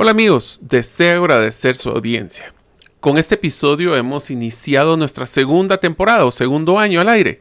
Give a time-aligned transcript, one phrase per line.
[0.00, 2.54] Hola amigos, deseo agradecer su audiencia.
[3.00, 7.40] Con este episodio hemos iniciado nuestra segunda temporada o segundo año al aire.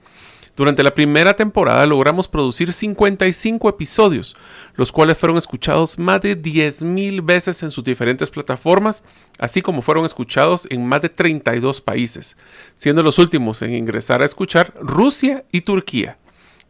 [0.56, 4.36] Durante la primera temporada logramos producir 55 episodios,
[4.74, 9.04] los cuales fueron escuchados más de 10.000 veces en sus diferentes plataformas,
[9.38, 12.38] así como fueron escuchados en más de 32 países,
[12.74, 16.18] siendo los últimos en ingresar a escuchar Rusia y Turquía.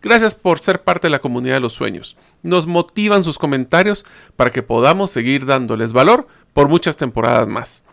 [0.02, 2.18] Gracias por ser parte de la comunidad de los sueños.
[2.44, 4.06] Nos motivan sus comentarios
[4.36, 7.84] para que podamos seguir dándoles valor por muchas temporadas más.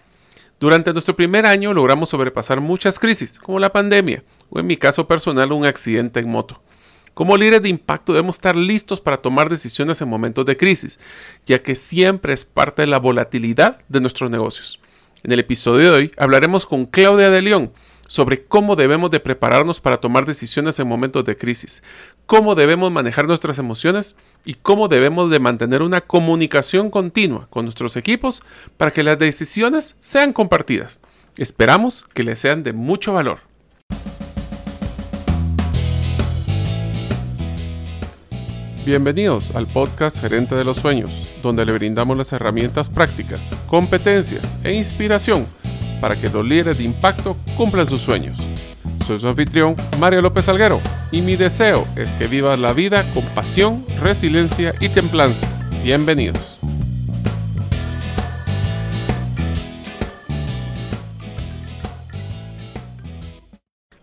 [0.60, 5.08] Durante nuestro primer año logramos sobrepasar muchas crisis, como la pandemia, o en mi caso
[5.08, 6.62] personal un accidente en moto.
[7.14, 10.98] Como líderes de impacto debemos estar listos para tomar decisiones en momentos de crisis,
[11.46, 14.80] ya que siempre es parte de la volatilidad de nuestros negocios.
[15.22, 17.72] En el episodio de hoy hablaremos con Claudia de León,
[18.14, 21.82] sobre cómo debemos de prepararnos para tomar decisiones en momentos de crisis,
[22.26, 24.14] cómo debemos manejar nuestras emociones
[24.44, 28.40] y cómo debemos de mantener una comunicación continua con nuestros equipos
[28.76, 31.00] para que las decisiones sean compartidas.
[31.36, 33.40] Esperamos que les sean de mucho valor.
[38.86, 44.72] Bienvenidos al podcast Gerente de los Sueños, donde le brindamos las herramientas prácticas, competencias e
[44.72, 45.48] inspiración
[46.04, 48.36] para que los líderes de impacto cumplan sus sueños.
[49.06, 53.24] Soy su anfitrión, Mario López Alguero, y mi deseo es que vivas la vida con
[53.34, 55.46] pasión, resiliencia y templanza.
[55.82, 56.58] Bienvenidos.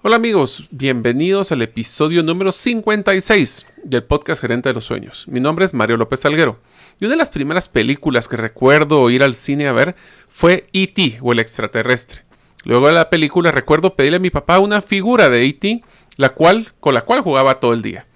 [0.04, 5.28] Hola amigos, bienvenidos al episodio número 56 del podcast Gerente de los Sueños.
[5.28, 6.60] Mi nombre es Mario López Alguero
[7.00, 9.96] y una de las primeras películas que recuerdo ir al cine a ver
[10.28, 11.20] fue E.T.
[11.22, 12.24] o el extraterrestre.
[12.64, 15.84] Luego de la película recuerdo pedirle a mi papá una figura de E.T.
[16.16, 18.08] La cual, con la cual jugaba todo el día.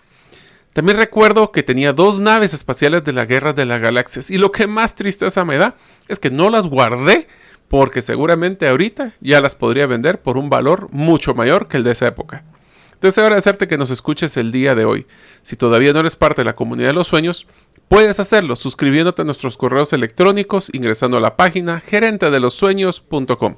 [0.74, 4.52] También recuerdo que tenía dos naves espaciales de la Guerra de las Galaxias y lo
[4.52, 5.76] que más tristeza me da
[6.08, 7.28] es que no las guardé
[7.68, 11.92] porque seguramente ahorita ya las podría vender por un valor mucho mayor que el de
[11.92, 12.44] esa época.
[13.02, 15.06] Deseo agradecerte que nos escuches el día de hoy.
[15.42, 17.46] Si todavía no eres parte de la comunidad de los sueños,
[17.88, 23.56] puedes hacerlo suscribiéndote a nuestros correos electrónicos ingresando a la página gerentedelosueños.com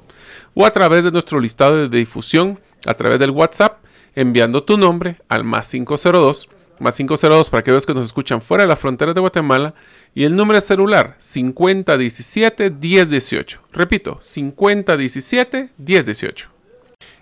[0.54, 3.78] o a través de nuestro listado de difusión a través del WhatsApp
[4.14, 6.48] enviando tu nombre al más 502
[6.80, 9.74] más 502 para aquellos que nos escuchan fuera de la frontera de Guatemala
[10.14, 13.58] y el número de celular 5017-1018.
[13.72, 16.46] Repito, 5017-1018.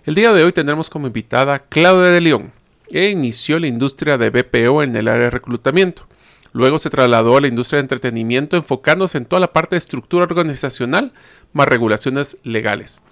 [0.05, 2.51] El día de hoy tendremos como invitada Claudia de León,
[2.89, 6.07] que inició la industria de BPO en el área de reclutamiento.
[6.53, 10.23] Luego se trasladó a la industria de entretenimiento enfocándose en toda la parte de estructura
[10.23, 11.13] organizacional
[11.53, 13.03] más regulaciones legales.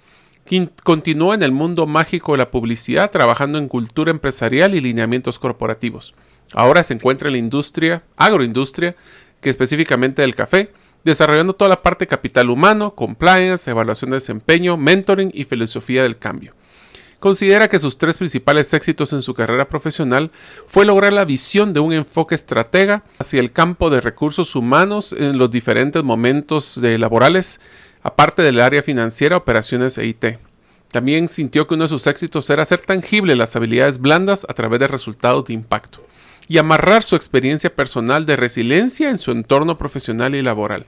[0.83, 6.13] Continuó en el mundo mágico de la publicidad trabajando en cultura empresarial y lineamientos corporativos.
[6.53, 8.95] Ahora se encuentra en la industria, agroindustria,
[9.41, 10.71] que específicamente del café,
[11.03, 16.53] desarrollando toda la parte capital humano, compliance, evaluación de desempeño, mentoring y filosofía del cambio.
[17.19, 20.31] Considera que sus tres principales éxitos en su carrera profesional
[20.67, 25.37] fue lograr la visión de un enfoque estratega hacia el campo de recursos humanos en
[25.37, 27.59] los diferentes momentos laborales,
[28.03, 30.25] aparte del área financiera, operaciones e IT.
[30.91, 34.79] También sintió que uno de sus éxitos era hacer tangible las habilidades blandas a través
[34.79, 36.01] de resultados de impacto
[36.47, 40.85] y amarrar su experiencia personal de resiliencia en su entorno profesional y laboral.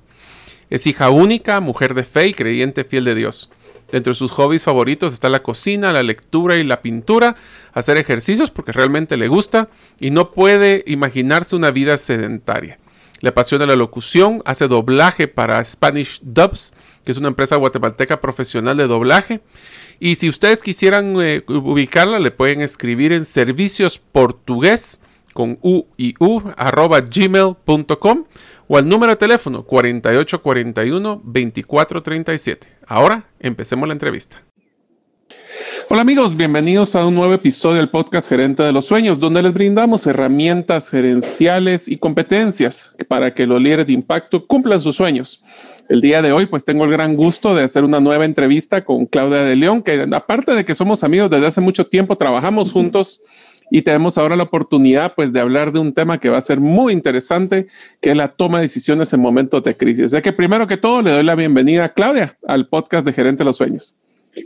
[0.70, 3.50] Es hija única, mujer de fe y creyente fiel de Dios.
[3.92, 7.38] Dentro de sus hobbies favoritos está la cocina, la lectura y la pintura,
[7.74, 9.70] hacer ejercicios porque realmente le gusta
[10.00, 12.80] y no puede imaginarse una vida sedentaria.
[13.22, 16.74] Le apasiona la locución, hace doblaje para Spanish Dubs,
[17.04, 19.40] que es una empresa guatemalteca profesional de doblaje.
[20.00, 25.02] Y si ustedes quisieran eh, ubicarla, le pueden escribir en servicios portugués
[25.38, 28.24] con u y u arroba gmail.com
[28.68, 32.68] o al número de teléfono 4841 2437.
[32.88, 34.42] Ahora empecemos la entrevista.
[35.92, 39.54] Hola amigos, bienvenidos a un nuevo episodio del podcast Gerente de los Sueños, donde les
[39.54, 45.44] brindamos herramientas gerenciales y competencias para que los líderes de impacto cumplan sus sueños.
[45.88, 49.06] El día de hoy pues tengo el gran gusto de hacer una nueva entrevista con
[49.06, 53.22] Claudia de León, que aparte de que somos amigos desde hace mucho tiempo, trabajamos juntos
[53.70, 56.60] y tenemos ahora la oportunidad pues de hablar de un tema que va a ser
[56.60, 57.68] muy interesante,
[58.02, 60.14] que es la toma de decisiones en momentos de crisis.
[60.14, 63.40] Así que primero que todo le doy la bienvenida a Claudia al podcast de Gerente
[63.40, 63.98] de los Sueños.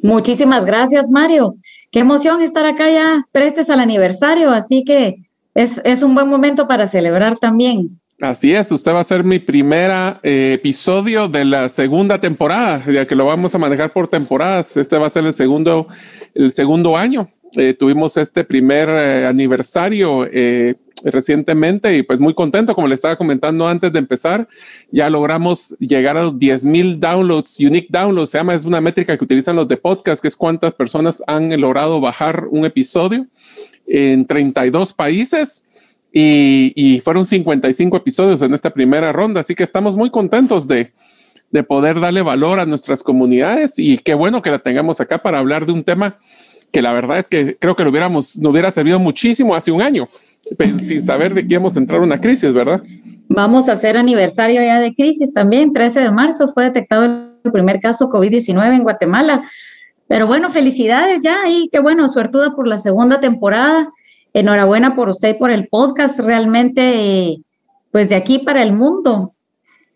[0.01, 1.56] Muchísimas gracias, Mario.
[1.91, 6.68] Qué emoción estar acá ya prestes al aniversario, así que es, es un buen momento
[6.68, 8.00] para celebrar también.
[8.21, 9.91] Así es, usted va a ser mi primer
[10.21, 14.77] eh, episodio de la segunda temporada, ya que lo vamos a manejar por temporadas.
[14.77, 15.88] Este va a ser el segundo,
[16.35, 17.27] el segundo año.
[17.56, 20.27] Eh, tuvimos este primer eh, aniversario
[21.03, 24.48] recientemente y pues muy contento, como le estaba comentando antes de empezar,
[24.92, 29.18] ya logramos llegar a los 10 mil downloads, unique downloads, se llama, es una métrica
[29.18, 33.27] que utilizan los de podcast, que es cuántas personas han logrado bajar un episodio
[33.88, 35.68] en 32 países.
[36.13, 40.92] Y, y fueron 55 episodios en esta primera ronda, así que estamos muy contentos de,
[41.51, 45.39] de poder darle valor a nuestras comunidades y qué bueno que la tengamos acá para
[45.39, 46.18] hablar de un tema
[46.71, 49.81] que la verdad es que creo que lo hubiéramos, nos hubiera servido muchísimo hace un
[49.81, 50.07] año,
[50.79, 52.81] sin saber de que íbamos a entrar una crisis, ¿verdad?
[53.29, 55.73] Vamos a hacer aniversario ya de crisis también.
[55.73, 57.06] 13 de marzo fue detectado
[57.44, 59.44] el primer caso COVID-19 en Guatemala.
[60.07, 63.89] Pero bueno, felicidades ya y qué bueno, suertuda por la segunda temporada.
[64.33, 67.38] Enhorabuena por usted y por el podcast, realmente,
[67.91, 69.33] pues de aquí para el mundo.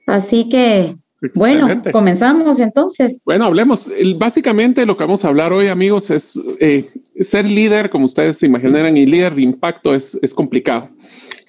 [0.07, 0.95] Así que
[1.33, 3.17] bueno, comenzamos entonces.
[3.25, 3.89] Bueno, hablemos.
[4.17, 6.89] Básicamente lo que vamos a hablar hoy, amigos, es eh,
[7.19, 10.89] ser líder, como ustedes se imaginarán, y líder de impacto es, es complicado.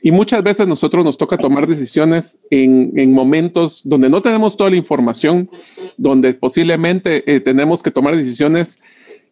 [0.03, 4.71] Y muchas veces nosotros nos toca tomar decisiones en, en, momentos donde no tenemos toda
[4.71, 5.51] la información,
[5.97, 8.83] donde posiblemente eh, tenemos que tomar decisiones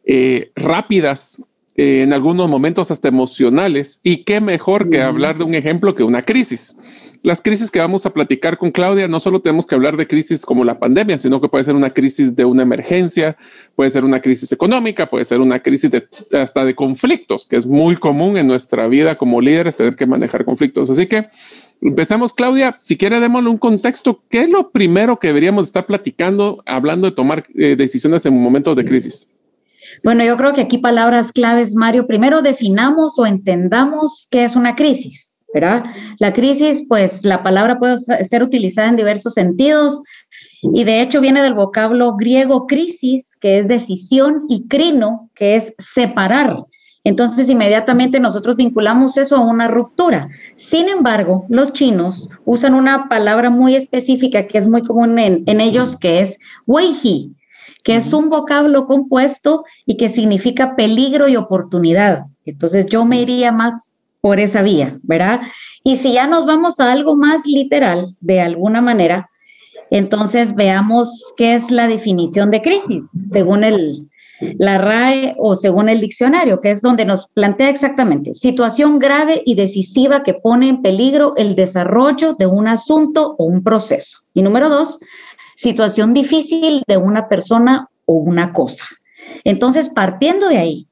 [0.05, 1.41] eh, rápidas,
[1.77, 4.01] en algunos momentos hasta emocionales.
[4.03, 6.77] Y qué mejor que hablar de un ejemplo que una crisis
[7.25, 10.45] las crisis que vamos a platicar con Claudia, no solo tenemos que hablar de crisis
[10.45, 13.39] como la pandemia, sino que puede ser una crisis de una emergencia,
[13.75, 16.07] puede ser una crisis económica, puede ser una crisis de,
[16.39, 20.45] hasta de conflictos, que es muy común en nuestra vida como líderes tener que manejar
[20.45, 20.91] conflictos.
[20.91, 21.27] Así que
[21.81, 22.77] empecemos, Claudia.
[22.79, 24.23] Si quiere, démosle un contexto.
[24.29, 28.77] ¿Qué es lo primero que deberíamos estar platicando, hablando de tomar eh, decisiones en momentos
[28.77, 29.31] de crisis?
[30.03, 32.07] Bueno, yo creo que aquí palabras claves, Mario.
[32.07, 35.34] Primero definamos o entendamos qué es una crisis.
[36.19, 40.01] La crisis, pues la palabra puede ser utilizada en diversos sentidos
[40.63, 45.75] y de hecho viene del vocablo griego crisis, que es decisión, y crino, que es
[45.79, 46.65] separar.
[47.05, 50.29] Entonces, inmediatamente nosotros vinculamos eso a una ruptura.
[50.57, 55.97] Sin embargo, los chinos usan una palabra muy específica que es muy común en, ellos,
[55.97, 57.37] que es weihi,
[57.83, 62.25] que es un vocablo compuesto y que significa peligro y oportunidad.
[62.47, 63.91] Entonces, yo me iría más
[64.25, 65.43] por esa vía, ¿verdad?
[65.83, 69.29] Y si ya nos vamos a algo más literal, de alguna manera,
[69.91, 74.09] entonces veamos qué es la definición de crisis, según el,
[74.57, 79.57] la RAE o según el diccionario, que es donde nos plantea exactamente situación grave y
[79.57, 84.21] decisiva que pone en peligro el desarrollo de un asunto o un proceso.
[84.33, 85.01] Y número dos,
[85.55, 88.85] situación difícil de una persona o una cosa.
[89.45, 90.89] Entonces, partiendo de ahí,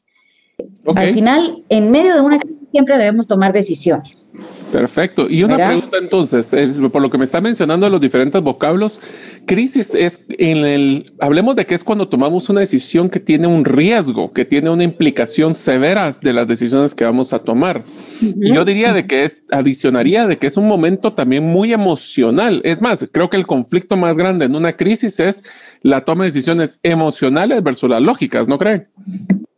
[0.94, 4.32] al final, en medio de una crisis, siempre debemos tomar decisiones.
[4.72, 5.26] Perfecto.
[5.28, 6.50] Y una pregunta entonces,
[6.90, 9.00] por lo que me está mencionando los diferentes vocablos,
[9.44, 13.66] crisis es en el, hablemos de que es cuando tomamos una decisión que tiene un
[13.66, 17.82] riesgo, que tiene una implicación severa de las decisiones que vamos a tomar.
[18.22, 22.62] Y yo diría de que es, adicionaría de que es un momento también muy emocional.
[22.64, 25.44] Es más, creo que el conflicto más grande en una crisis es
[25.82, 28.88] la toma de decisiones emocionales versus las lógicas, ¿no creen?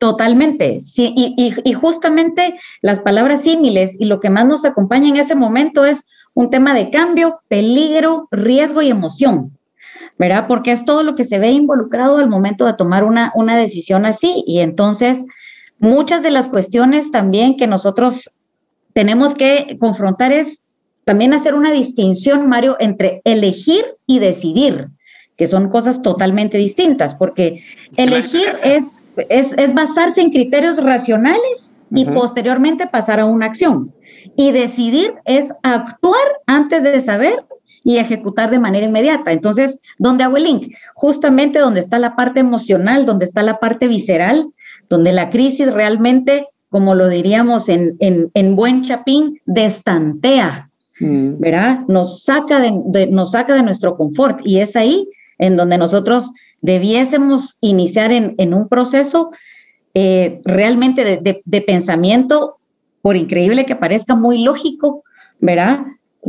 [0.05, 5.35] Totalmente, sí, y, justamente las palabras símiles y lo que más nos acompaña en ese
[5.35, 6.05] momento es
[6.35, 9.57] un tema de cambio, peligro, riesgo y emoción,
[10.19, 10.45] ¿verdad?
[10.47, 14.05] Porque es todo lo que se ve involucrado al momento de tomar una, una decisión
[14.05, 14.45] así.
[14.47, 15.25] Y entonces,
[15.79, 18.31] muchas de las cuestiones también que nosotros
[18.93, 20.61] tenemos que confrontar es
[21.07, 24.89] también hacer una distinción, Mario, entre elegir y decidir,
[25.39, 27.65] que son cosas totalmente distintas, porque
[27.97, 28.94] elegir es
[29.29, 33.93] es, basarse en criterios racionales y posteriormente pasar a una acción.
[34.37, 37.45] Y decidir es actuar antes de saber
[37.85, 39.31] y ejecutar de manera inmediata.
[39.31, 40.75] Entonces, ¿dónde hago el link?
[40.95, 44.49] Justamente donde está la parte emocional, donde está la parte visceral,
[44.89, 51.39] donde la crisis realmente, como lo diríamos en, buen chapín, destantea, mm.
[51.39, 51.81] ¿verdad?
[51.87, 55.07] Nos saca de, nos saca de nuestro confort y es ahí
[55.39, 56.31] en donde nosotros
[56.65, 59.31] debiésemos iniciar en, un proceso
[59.93, 62.57] eh, realmente de, pensamiento,
[63.03, 65.05] por increíble que parezca muy lógico,
[65.41, 65.85] ¿verdad?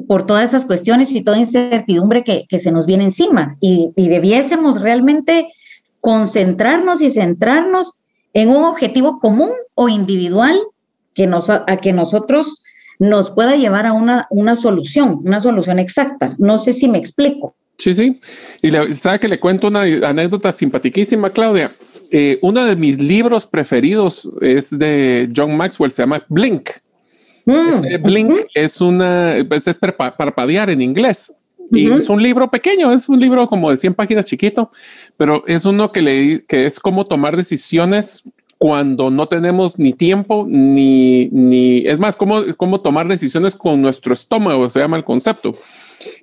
[0.10, 3.56] Por todas esas cuestiones y toda incertidumbre que, se nos viene encima.
[3.62, 5.48] Y, debiésemos realmente
[6.01, 7.94] concentrarnos y centrarnos
[8.34, 10.60] en un objetivo común o individual
[11.13, 12.62] que nos, a que nosotros
[13.00, 16.36] nos pueda llevar a una, una solución, una solución exacta.
[16.39, 17.56] No sé si me explico.
[17.77, 18.20] Sí, sí.
[18.62, 21.72] Y sabe que le cuento una anécdota simpaticísima, Claudia.
[22.12, 26.70] Eh, uno de mis libros preferidos es de John Maxwell, se llama Blink.
[27.46, 31.34] Mm, este Blink es una, pues es parpadear en inglés.
[31.72, 34.72] Y es un libro pequeño, es un libro como de 100 páginas chiquito,
[35.17, 38.24] pero es uno que, le, que es como tomar decisiones
[38.58, 44.13] cuando no tenemos ni tiempo ni, ni es más, cómo, cómo tomar decisiones con nuestro
[44.13, 45.55] estómago, se llama el concepto.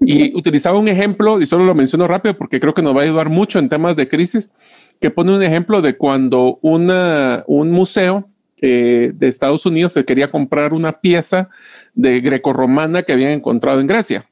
[0.01, 3.05] Y utilizaba un ejemplo, y solo lo menciono rápido porque creo que nos va a
[3.05, 4.53] ayudar mucho en temas de crisis,
[5.01, 8.29] que pone un ejemplo de cuando una, un museo
[8.65, 11.51] eh, de Estados Unidos se quería comprar una pieza
[11.95, 14.25] de grecorromana que habían encontrado en Grecia.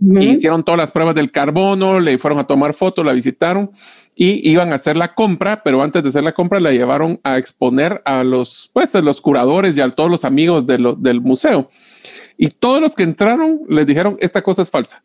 [0.00, 3.70] y hicieron todas las pruebas del carbono, le fueron a tomar fotos, la visitaron
[4.14, 7.38] y iban a hacer la compra, pero antes de hacer la compra la llevaron a
[7.38, 11.68] exponer a los, pues, a los curadores y a todos los amigos de del museo.
[12.36, 15.02] Y todos los que entraron les dijeron, esta cosa es falsa.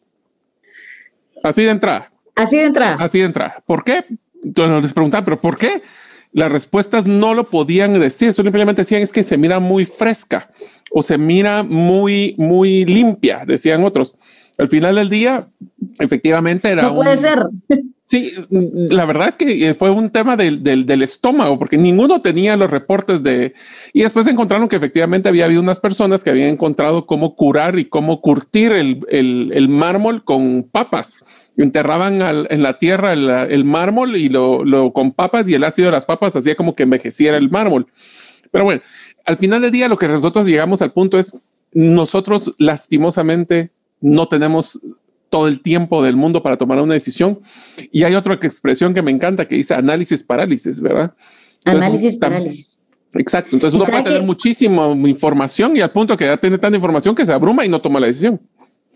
[1.44, 2.12] Así de entrada.
[2.36, 2.98] Así de entrada.
[3.00, 3.64] Así de entrada.
[3.66, 4.06] ¿Por qué?
[4.44, 5.82] Entonces les preguntaban, pero ¿por qué?
[6.34, 10.52] Las respuestas no lo podían decir, simplemente decían es que se mira muy fresca
[10.92, 14.18] o se mira muy, muy limpia, decían otros.
[14.58, 15.48] Al final del día,
[16.00, 16.84] efectivamente era...
[16.84, 17.48] No puede ser.
[18.10, 22.72] Sí, la verdad es que fue un tema del, del, estómago, porque ninguno tenía los
[22.72, 23.54] reportes de...
[23.92, 27.84] Y después encontraron que efectivamente había habido unas personas que habían encontrado cómo curar y
[27.84, 31.20] cómo curtir el, el, el mármol con papas.
[31.58, 35.92] Enterraban en la tierra el, mármol y lo, lo, con papas y el ácido de
[35.92, 37.88] las papas hacía como que envejeciera el mármol.
[38.52, 38.82] Pero bueno,
[39.26, 41.42] al final del día lo que nosotros llegamos al punto es,
[41.74, 44.80] nosotros lastimosamente no tenemos
[45.30, 47.40] todo el tiempo del mundo para tomar una decisión.
[47.92, 51.14] Y hay otra expresión que me encanta que dice análisis parálisis, ¿verdad?
[51.66, 52.80] análisis parálisis.
[53.14, 53.56] Exacto.
[53.56, 57.26] Entonces uno puede tener muchísima información y al punto que ya tiene tanta información que
[57.26, 58.40] se abruma y no toma la decisión.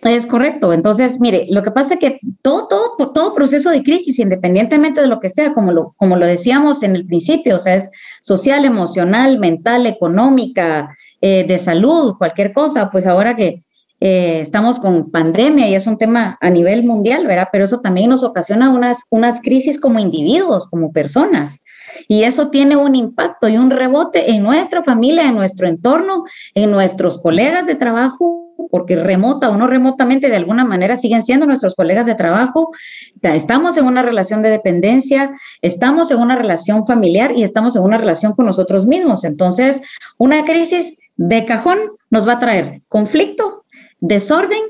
[0.03, 0.73] Es correcto.
[0.73, 5.07] Entonces, mire, lo que pasa es que todo, todo, todo proceso de crisis, independientemente de
[5.07, 7.89] lo que sea, como lo, como lo decíamos en el principio, o sea, es
[8.21, 13.61] social, emocional, mental, económica, eh, de salud, cualquier cosa, pues ahora que,
[14.03, 17.49] eh, estamos con pandemia y es un tema a nivel mundial, ¿verdad?
[17.51, 21.61] Pero eso también nos ocasiona unas, unas crisis como individuos, como personas.
[22.07, 26.23] Y eso tiene un impacto y un rebote en nuestra familia, en nuestro entorno,
[26.55, 31.45] en nuestros colegas de trabajo, porque remota o no remotamente de alguna manera siguen siendo
[31.45, 32.71] nuestros colegas de trabajo.
[33.21, 35.31] Estamos en una relación de dependencia,
[35.61, 39.23] estamos en una relación familiar y estamos en una relación con nosotros mismos.
[39.25, 39.79] Entonces,
[40.17, 41.77] una crisis de cajón
[42.09, 43.60] nos va a traer conflicto,
[44.01, 44.61] desorden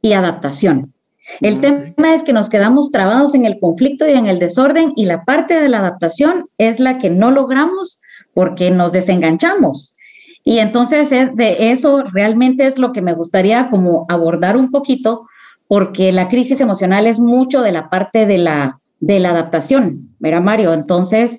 [0.00, 0.94] y adaptación.
[1.40, 5.04] El tema es que nos quedamos trabados en el conflicto y en el desorden y
[5.04, 8.00] la parte de la adaptación es la que no logramos
[8.32, 9.94] porque nos desenganchamos.
[10.42, 15.26] Y entonces es de eso realmente es lo que me gustaría como abordar un poquito
[15.66, 20.40] porque la crisis emocional es mucho de la parte de la, de la adaptación, ¿verdad,
[20.40, 20.72] Mario?
[20.72, 21.38] Entonces,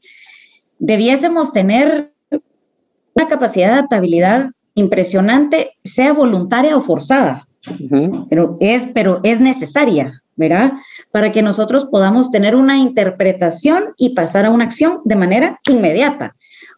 [0.77, 2.13] debiésemos tener
[3.15, 7.47] una capacidad de adaptabilidad impresionante, sea voluntaria o forzada,
[8.29, 10.73] pero, es, pero es necesaria, ¿verdad?
[11.11, 16.35] Para que nosotros podamos tener una interpretación y pasar a una acción de manera inmediata.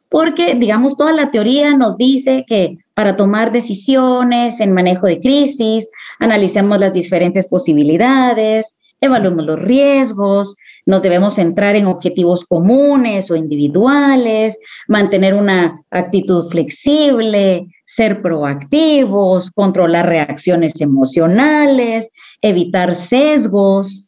[0.10, 5.88] Porque, digamos, toda la teoría nos dice que para tomar decisiones en manejo de crisis,
[6.20, 10.56] analicemos las diferentes posibilidades, evaluemos los riesgos,
[10.86, 20.08] nos debemos centrar en objetivos comunes o individuales, mantener una actitud flexible, ser proactivos, controlar
[20.08, 22.10] reacciones emocionales,
[22.42, 24.08] evitar sesgos,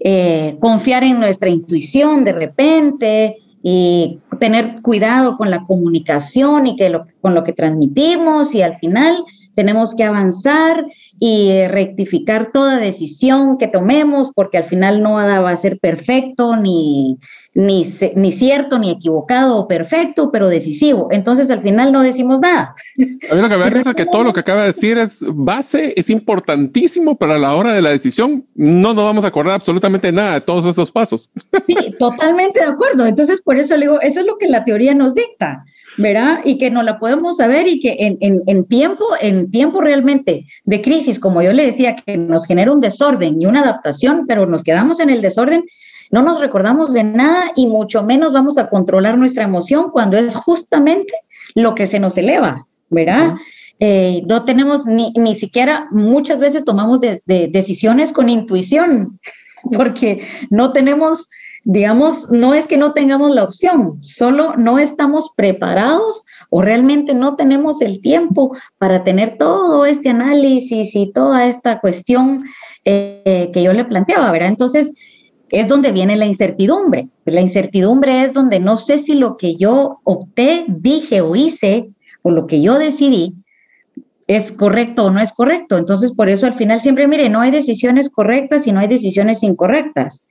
[0.00, 6.92] eh, confiar en nuestra intuición de repente y tener cuidado con la comunicación y que
[7.20, 10.84] con lo que transmitimos y al final tenemos que avanzar
[11.20, 17.16] y rectificar toda decisión que tomemos porque al final no va a ser perfecto ni,
[17.52, 21.08] ni, ni cierto, ni equivocado o perfecto, pero decisivo.
[21.10, 22.74] Entonces al final no decimos nada.
[23.30, 25.24] A mí lo que me da es que todo lo que acaba de decir es
[25.28, 28.46] base, es importantísimo para la hora de la decisión.
[28.54, 31.30] No nos vamos a acordar absolutamente nada de todos esos pasos.
[31.66, 33.06] Sí, totalmente de acuerdo.
[33.06, 35.64] Entonces por eso le digo, eso es lo que la teoría nos dicta.
[35.98, 36.38] ¿verdad?
[36.44, 40.46] Y que no la podemos saber y que en, en, en, tiempo, en tiempo realmente
[40.64, 44.46] de crisis, como yo le decía, que nos genera un desorden y una adaptación, pero
[44.46, 45.64] nos quedamos en el desorden,
[46.10, 50.34] no nos recordamos de nada y mucho menos vamos a controlar nuestra emoción cuando es
[50.34, 51.12] justamente
[51.54, 53.34] lo que se nos eleva, ¿verdad?
[53.78, 59.18] Eh, no tenemos ni, ni siquiera, muchas veces tomamos decisiones con intuición,
[59.76, 61.28] porque no tenemos,
[61.64, 67.36] digamos, no es que no tengamos la opción, solo no estamos preparados o realmente no
[67.36, 72.44] tenemos el tiempo para tener todo este análisis y toda esta cuestión
[72.84, 74.48] eh, que yo le planteaba, ¿verdad?
[74.48, 74.90] Entonces,
[75.50, 77.08] es donde viene la incertidumbre.
[77.24, 81.90] La incertidumbre es donde no sé si lo que yo opté, dije o hice,
[82.22, 83.34] o lo que yo decidí,
[84.26, 85.76] es correcto o no es correcto.
[85.76, 89.42] Entonces, por eso al final siempre, mire, no hay decisiones correctas y no hay decisiones
[89.42, 90.26] incorrectas.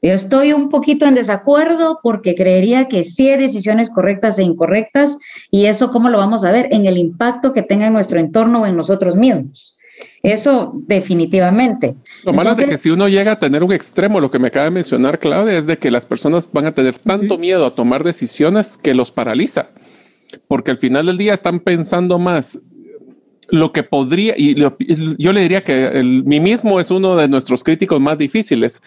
[0.00, 5.16] Yo estoy un poquito en desacuerdo porque creería que sí hay decisiones correctas e incorrectas
[5.50, 8.62] y eso cómo lo vamos a ver en el impacto que tenga en nuestro entorno
[8.62, 9.76] o en nosotros mismos.
[10.22, 11.96] Eso definitivamente.
[12.22, 14.48] Lo malo es de que si uno llega a tener un extremo, lo que me
[14.48, 17.74] acaba de mencionar Claudia, es de que las personas van a tener tanto miedo a
[17.74, 19.70] tomar decisiones que los paraliza,
[20.46, 22.58] porque al final del día están pensando más
[23.48, 28.00] lo que podría, y yo le diría que el, mismo es uno de nuestros críticos
[28.00, 28.80] más difíciles.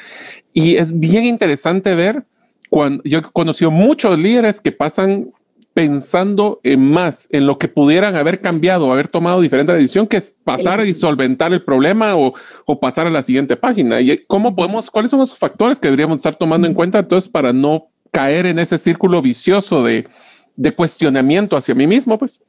[0.53, 2.23] Y es bien interesante ver
[2.69, 5.31] cuando yo he conocido muchos líderes que pasan
[5.75, 10.31] pensando en más, en lo que pudieran haber cambiado, haber tomado diferente decisión, que es
[10.31, 12.33] pasar y solventar el problema o,
[12.65, 13.99] o, pasar a la siguiente página.
[13.99, 17.51] ¿Y cómo podemos, cuáles son los factores que deberíamos estar tomando en cuenta entonces para
[17.51, 20.07] no caer en ese círculo vicioso de,
[20.55, 22.17] de cuestionamiento hacia mí mismo?
[22.17, 22.41] Pues.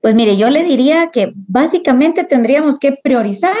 [0.00, 3.54] Pues mire, yo le diría que básicamente tendríamos que priorizar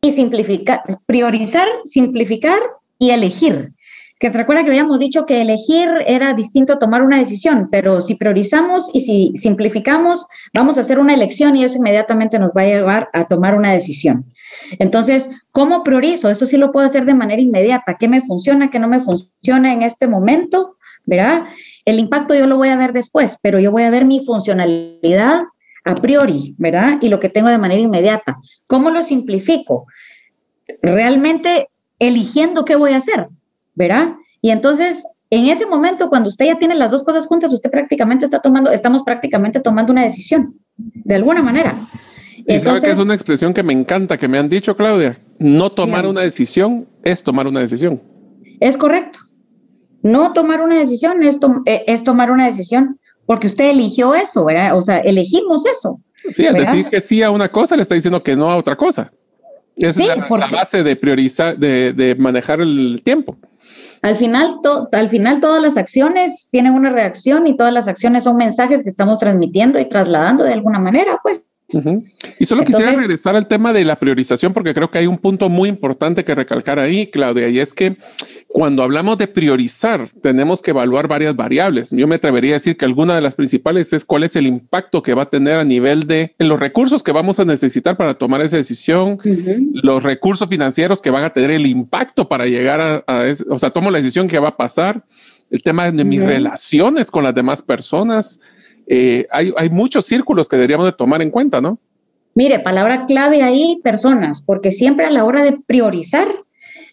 [0.00, 2.60] y simplificar, priorizar, simplificar
[2.98, 3.74] y elegir
[4.22, 8.14] que recuerda que habíamos dicho que elegir era distinto a tomar una decisión, pero si
[8.14, 12.66] priorizamos y si simplificamos, vamos a hacer una elección y eso inmediatamente nos va a
[12.66, 14.32] llevar a tomar una decisión.
[14.78, 16.30] Entonces, ¿cómo priorizo?
[16.30, 17.96] Eso sí lo puedo hacer de manera inmediata.
[17.98, 20.76] ¿Qué me funciona, qué no me funciona en este momento?
[21.04, 21.46] ¿Verdad?
[21.84, 25.42] El impacto yo lo voy a ver después, pero yo voy a ver mi funcionalidad
[25.84, 26.98] a priori, ¿verdad?
[27.00, 28.38] Y lo que tengo de manera inmediata.
[28.68, 29.86] ¿Cómo lo simplifico?
[30.80, 33.26] Realmente eligiendo qué voy a hacer.
[33.74, 34.14] ¿Verdad?
[34.40, 38.24] Y entonces, en ese momento, cuando usted ya tiene las dos cosas juntas, usted prácticamente
[38.24, 41.88] está tomando, estamos prácticamente tomando una decisión, de alguna manera.
[42.46, 45.16] Y sabe que es una expresión que me encanta, que me han dicho, Claudia.
[45.38, 48.02] No tomar una decisión es tomar una decisión.
[48.60, 49.20] Es correcto.
[50.02, 54.76] No tomar una decisión es, eh, es tomar una decisión porque usted eligió eso, ¿verdad?
[54.76, 56.00] O sea, elegimos eso.
[56.30, 58.76] Sí, al decir que sí a una cosa, le está diciendo que no a otra
[58.76, 59.12] cosa.
[59.76, 63.36] Esa es la, la, base de priorizar, de, de manejar el tiempo.
[64.02, 64.56] Al final,
[64.90, 68.88] al final todas las acciones tienen una reacción y todas las acciones son mensajes que
[68.88, 71.42] estamos transmitiendo y trasladando de alguna manera, pues.
[72.42, 75.48] Y solo quisiera regresar al tema de la priorización porque creo que hay un punto
[75.48, 77.96] muy importante que recalcar ahí, Claudia, y es que
[78.48, 81.92] cuando hablamos de priorizar, tenemos que evaluar varias variables.
[81.92, 85.04] Yo me atrevería a decir que alguna de las principales es cuál es el impacto
[85.04, 88.40] que va a tener a nivel de los recursos que vamos a necesitar para tomar
[88.40, 89.18] esa decisión,
[89.74, 93.70] los recursos financieros que van a tener el impacto para llegar a, a o sea,
[93.70, 95.04] tomo la decisión que va a pasar,
[95.48, 98.40] el tema de mis relaciones con las demás personas,
[98.88, 101.78] eh, hay, hay muchos círculos que deberíamos de tomar en cuenta, ¿no?
[102.34, 106.26] Mire, palabra clave ahí, personas, porque siempre a la hora de priorizar,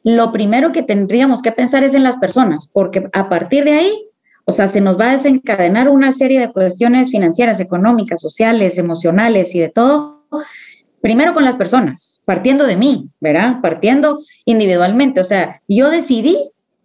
[0.03, 4.05] lo primero que tendríamos que pensar es en las personas, porque a partir de ahí,
[4.45, 9.53] o sea, se nos va a desencadenar una serie de cuestiones financieras, económicas, sociales, emocionales
[9.55, 10.25] y de todo,
[11.01, 13.61] primero con las personas, partiendo de mí, ¿verdad?
[13.61, 16.37] Partiendo individualmente, o sea, yo decidí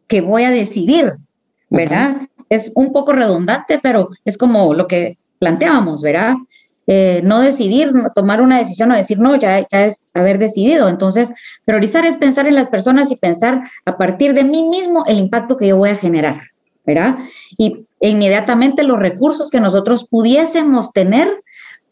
[0.06, 1.14] que voy a decidir,
[1.70, 2.28] ¿verdad?
[2.48, 6.34] es un poco redundante, pero es como lo que planteábamos, ¿verdad?
[6.86, 10.88] Eh, no decidir, tomar una decisión o decir no, ya, ya es haber decidido.
[10.88, 11.32] Entonces,
[11.64, 15.56] priorizar es pensar en las personas y pensar a partir de mí mismo el impacto
[15.56, 16.40] que yo voy a generar,
[16.84, 17.16] ¿verdad?
[17.56, 21.42] Y inmediatamente los recursos que nosotros pudiésemos tener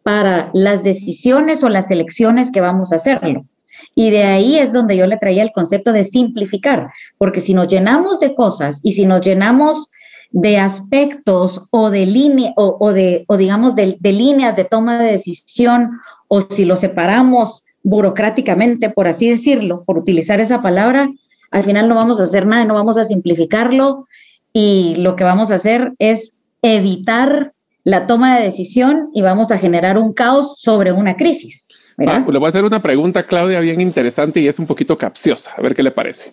[0.03, 3.47] para las decisiones o las elecciones que vamos a hacerlo.
[3.95, 7.69] Y de ahí es donde yo le traía el concepto de simplificar, porque si nos
[7.69, 9.89] llenamos de cosas y si nos llenamos
[10.33, 16.01] de aspectos o de línea o, de o digamos de, líneas de toma de decisión
[16.29, 21.11] o si lo separamos burocráticamente, por así decirlo, por utilizar esa palabra,
[21.51, 24.07] al final no vamos a hacer nada, no vamos a simplificarlo
[24.53, 27.53] y lo que vamos a hacer es evitar
[27.85, 31.68] la toma de decisión y vamos a generar un caos sobre una crisis.
[31.99, 35.53] Ah, le voy a hacer una pregunta, Claudia, bien interesante y es un poquito capciosa.
[35.57, 36.33] A ver qué le parece.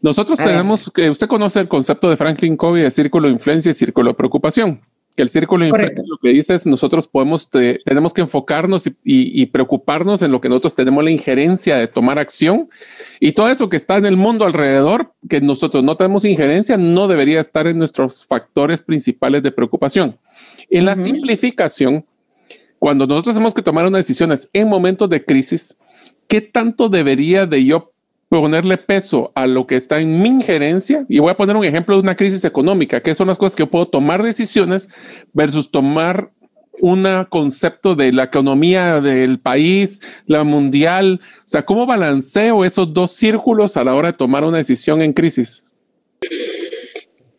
[0.00, 3.74] Nosotros tenemos que usted conoce el concepto de Franklin Covey de círculo de influencia y
[3.74, 4.80] círculo de preocupación.
[5.16, 9.46] Que el círculo de influencia lo que dice es nosotros podemos, tenemos que enfocarnos y,
[9.46, 12.68] preocuparnos en lo que nosotros tenemos la injerencia de tomar acción
[13.18, 17.08] y todo eso que está en el mundo alrededor, que nosotros no tenemos injerencia, no
[17.08, 20.18] debería estar en nuestros factores principales de preocupación.
[20.68, 22.04] En la simplificación,
[22.78, 25.78] cuando nosotros tenemos que tomar unas decisiones en momentos de crisis,
[26.28, 27.92] ¿qué tanto debería de yo
[28.28, 31.04] ponerle peso a lo que está en mi injerencia.
[31.08, 33.66] Y voy a poner un ejemplo de una crisis económica, que son las cosas que
[33.66, 34.88] puedo tomar decisiones
[35.32, 36.30] versus tomar
[36.80, 41.20] un concepto de la economía del país, la mundial.
[41.38, 45.12] O sea, ¿cómo balanceo esos dos círculos a la hora de tomar una decisión en
[45.12, 45.72] crisis?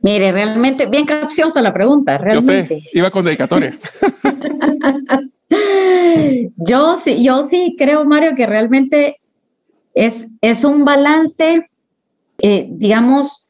[0.02, 2.18] Mire, realmente bien capciosa la pregunta.
[2.18, 2.76] Realmente.
[2.76, 3.78] Yo sé, iba con dedicatoria.
[6.58, 9.20] yo sí, yo sí creo, Mario, que realmente
[9.94, 10.28] es,
[10.64, 11.68] un balance
[12.40, 13.48] eh, digamos,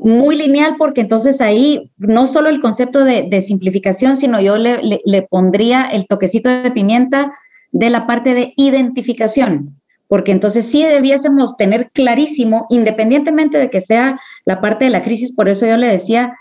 [0.00, 5.22] muy lineal porque entonces ahí no solo el concepto de, simplificación, sino yo le, le,
[5.22, 7.32] pondría el toquecito de pimienta
[7.72, 14.20] de la parte de identificación, porque entonces sí debiésemos tener clarísimo, independientemente de que sea
[14.44, 16.36] la parte de la crisis, por eso yo le decía,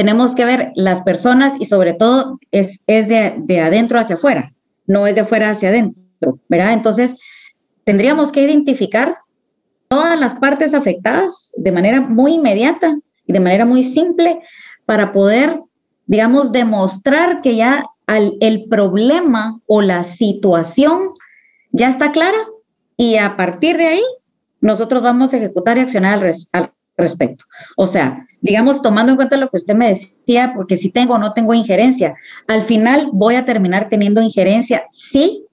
[0.00, 4.50] tenemos que ver las personas y sobre todo es, de, de adentro hacia afuera,
[4.86, 6.72] no es de afuera hacia adentro, ¿verdad?
[6.72, 7.16] Entonces,
[7.84, 9.18] tendríamos que identificar
[9.88, 14.40] todas las partes afectadas de manera muy inmediata y de manera muy simple
[14.86, 15.60] para poder,
[16.06, 21.10] digamos, demostrar que ya el problema o la situación
[21.72, 22.38] ya está clara
[22.96, 24.02] y a partir de ahí
[24.62, 27.44] nosotros vamos a ejecutar y accionar al, al respecto.
[27.76, 31.18] O sea, digamos, tomando en cuenta lo que usted me decía, porque si tengo o
[31.18, 32.14] no tengo injerencia,
[32.46, 35.44] al final voy a terminar teniendo injerencia, sí,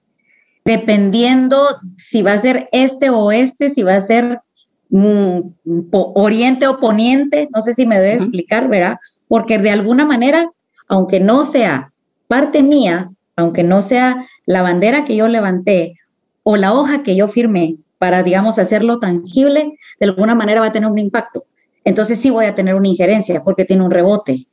[0.64, 1.60] dependiendo
[1.96, 4.40] si va a ser este o este, si va a ser
[4.90, 5.40] mm,
[5.92, 8.98] oriente o poniente, no sé si me debe explicar, ¿verdad?
[9.28, 10.50] Porque de alguna manera,
[10.88, 11.92] aunque no sea
[12.28, 15.98] parte mía, aunque no sea la bandera que yo levanté
[16.42, 20.72] o la hoja que yo firmé para, digamos, hacerlo tangible, de alguna manera va a
[20.72, 21.44] tener un impacto.
[21.84, 24.46] Entonces sí voy a tener una injerencia porque tiene un rebote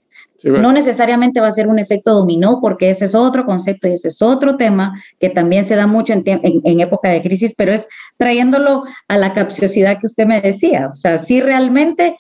[0.43, 4.09] no necesariamente va a ser un efecto dominó, porque ese es otro concepto y ese
[4.09, 8.83] es otro tema que también se da mucho en, época de crisis, pero es trayéndolo
[9.07, 10.89] a la capciosidad que usted me decía.
[10.91, 12.17] O sea, si realmente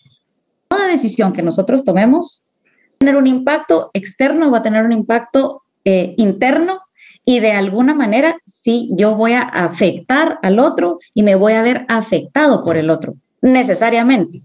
[0.67, 4.93] toda decisión que nosotros tomemos va a tener un impacto externo, va a tener un
[4.93, 6.81] impacto eh, interno
[7.25, 11.63] y de alguna manera sí yo voy a afectar al otro y me voy a
[11.63, 14.41] ver afectado por el otro, necesariamente.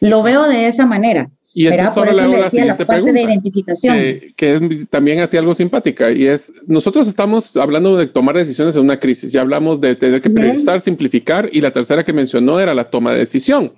[0.00, 1.28] Lo veo de esa manera.
[1.52, 3.96] Y entonces ahora le hago la siguiente pregunta, de identificación.
[4.36, 8.82] Que, es también así algo simpática, y es, nosotros estamos hablando de tomar decisiones en
[8.82, 12.72] una crisis, ya hablamos de tener que priorizar, simplificar, y la tercera que mencionó era
[12.72, 13.72] la toma de decisión.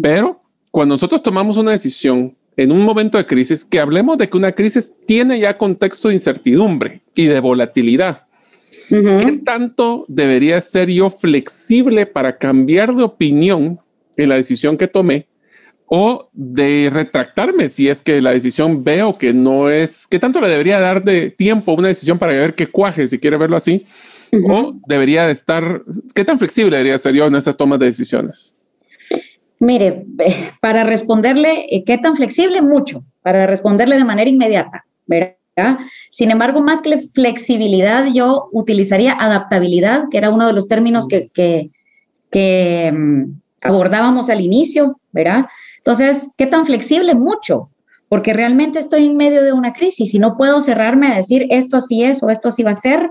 [0.00, 4.36] Pero cuando nosotros tomamos una decisión en un momento de crisis, que hablemos de que
[4.36, 8.26] una crisis tiene ya contexto de incertidumbre y de volatilidad.
[8.90, 13.80] ¿Qué tanto debería ser yo flexible para cambiar de opinión
[14.14, 15.26] en la decisión que tomé
[15.86, 20.48] o de retractarme si es que la decisión veo que no es, que tanto le
[20.48, 23.86] debería dar de tiempo a una decisión para ver qué cuaje, si quiere verlo así,
[24.44, 25.82] o debería de estar,
[26.14, 28.54] qué tan flexible debería ser yo en esta toma de decisiones.
[29.60, 32.62] Mire, eh, para responderle, eh, ¿qué tan flexible?
[32.62, 35.78] Mucho, para responderle de manera inmediata, ¿verdad?
[36.10, 41.30] Sin embargo, más que flexibilidad, yo utilizaría adaptabilidad, que era uno de los términos que,
[42.30, 43.24] que, mm,
[43.60, 45.44] abordábamos al inicio, ¿verdad?
[45.76, 47.14] Entonces, ¿qué tan flexible?
[47.14, 47.68] Mucho,
[48.08, 51.76] porque realmente estoy en medio de una crisis y no puedo cerrarme a decir esto
[51.76, 53.10] así es o esto así va a ser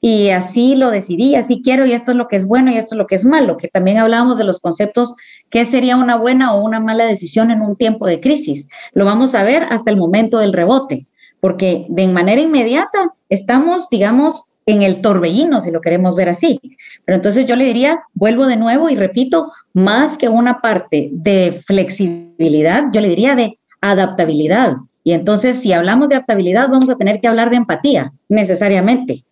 [0.00, 2.94] y así lo decidí, así quiero y esto es lo que es bueno y esto
[2.94, 5.14] es lo que es malo, que también hablábamos de los conceptos,
[5.50, 8.68] qué sería una buena o una mala decisión en un tiempo de crisis.
[8.92, 11.06] Lo vamos a ver hasta el momento del rebote,
[11.40, 16.60] porque de manera inmediata estamos, digamos, en el torbellino, si lo queremos ver así.
[17.04, 21.62] Pero entonces yo le diría, vuelvo de nuevo y repito, más que una parte de
[21.66, 24.76] flexibilidad, yo le diría de adaptabilidad.
[25.02, 29.24] Y entonces, si hablamos de adaptabilidad, vamos a tener que hablar de empatía, necesariamente,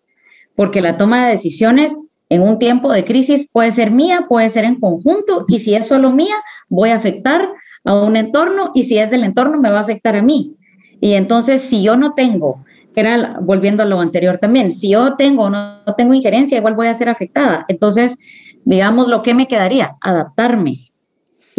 [0.59, 4.65] porque la toma de decisiones en un tiempo de crisis puede ser mía, puede ser
[4.65, 6.35] en conjunto, y si es solo mía,
[6.67, 7.47] voy a afectar
[7.85, 10.57] a un entorno, y si es del entorno, me va a afectar a mí.
[10.99, 15.15] Y entonces, si yo no tengo, que era volviendo a lo anterior también, si yo
[15.15, 17.63] tengo o no, no tengo injerencia, igual voy a ser afectada.
[17.69, 18.17] Entonces,
[18.65, 20.88] digamos, lo que me quedaría, adaptarme.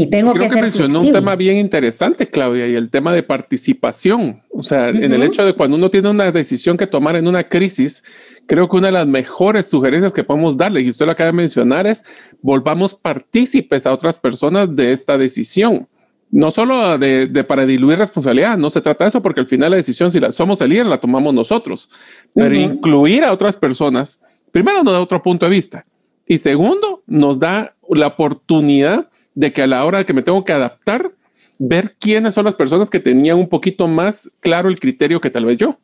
[0.00, 4.40] Y tengo Creo que, mencionó un tema bien interesante, Claudia, y el tema de participación.
[4.50, 7.44] O sea, en el hecho de cuando uno tiene una decisión que tomar en una
[7.50, 8.02] crisis,
[8.46, 11.36] creo que una de las mejores sugerencias que podemos darle, y usted lo acaba de
[11.36, 12.02] mencionar, es
[12.40, 15.86] volvamos partícipes a otras personas de esta decisión.
[16.30, 19.76] No solo de, para diluir responsabilidad, no se trata de eso, porque al final la
[19.76, 21.90] decisión, si la somos el líder, la tomamos nosotros,
[22.34, 25.84] pero incluir a otras personas, primero nos da otro punto de vista
[26.30, 30.44] y segundo, nos da la oportunidad de que a la hora de que me tengo
[30.44, 31.12] que adaptar,
[31.58, 35.44] ver quiénes son las personas que tenían un poquito más claro el criterio que tal
[35.44, 35.78] vez yo.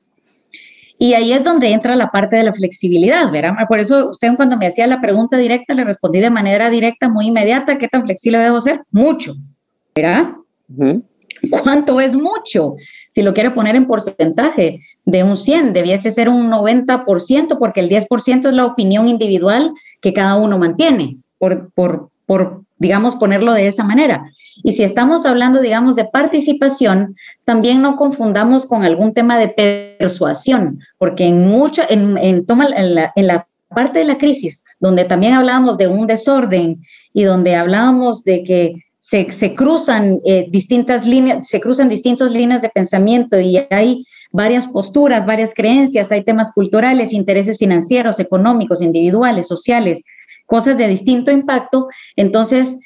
[0.98, 3.52] Y ahí es donde entra la parte de la flexibilidad, ¿verdad?
[3.68, 7.26] Por eso usted cuando me hacía la pregunta directa, le respondí de manera directa, muy
[7.26, 8.80] inmediata, ¿qué tan flexible debo ser?
[8.90, 9.34] Mucho,
[9.94, 10.30] ¿verdad?
[11.50, 12.76] ¿Cuánto es mucho?
[13.10, 17.90] Si lo quiere poner en porcentaje de un 100, debiese ser un 90% porque el
[17.90, 23.66] 10% es la opinión individual que cada uno mantiene, por, por, por, digamos, ponerlo de
[23.66, 24.30] esa manera.
[24.62, 29.48] Y si estamos hablando, digamos, de participación, también no confundamos con algún tema de
[29.98, 34.64] persuasión, porque en, mucho, en, en, toma, en, la, en la parte de la crisis,
[34.80, 36.80] donde también hablábamos de un desorden
[37.12, 42.68] y donde hablábamos de que se, cruzan eh, distintas líneas, se cruzan distintas líneas de
[42.70, 50.02] pensamiento y hay varias posturas, varias creencias, hay temas culturales, intereses financieros, económicos, individuales, sociales,
[50.46, 52.76] cosas de distinto impacto, entonces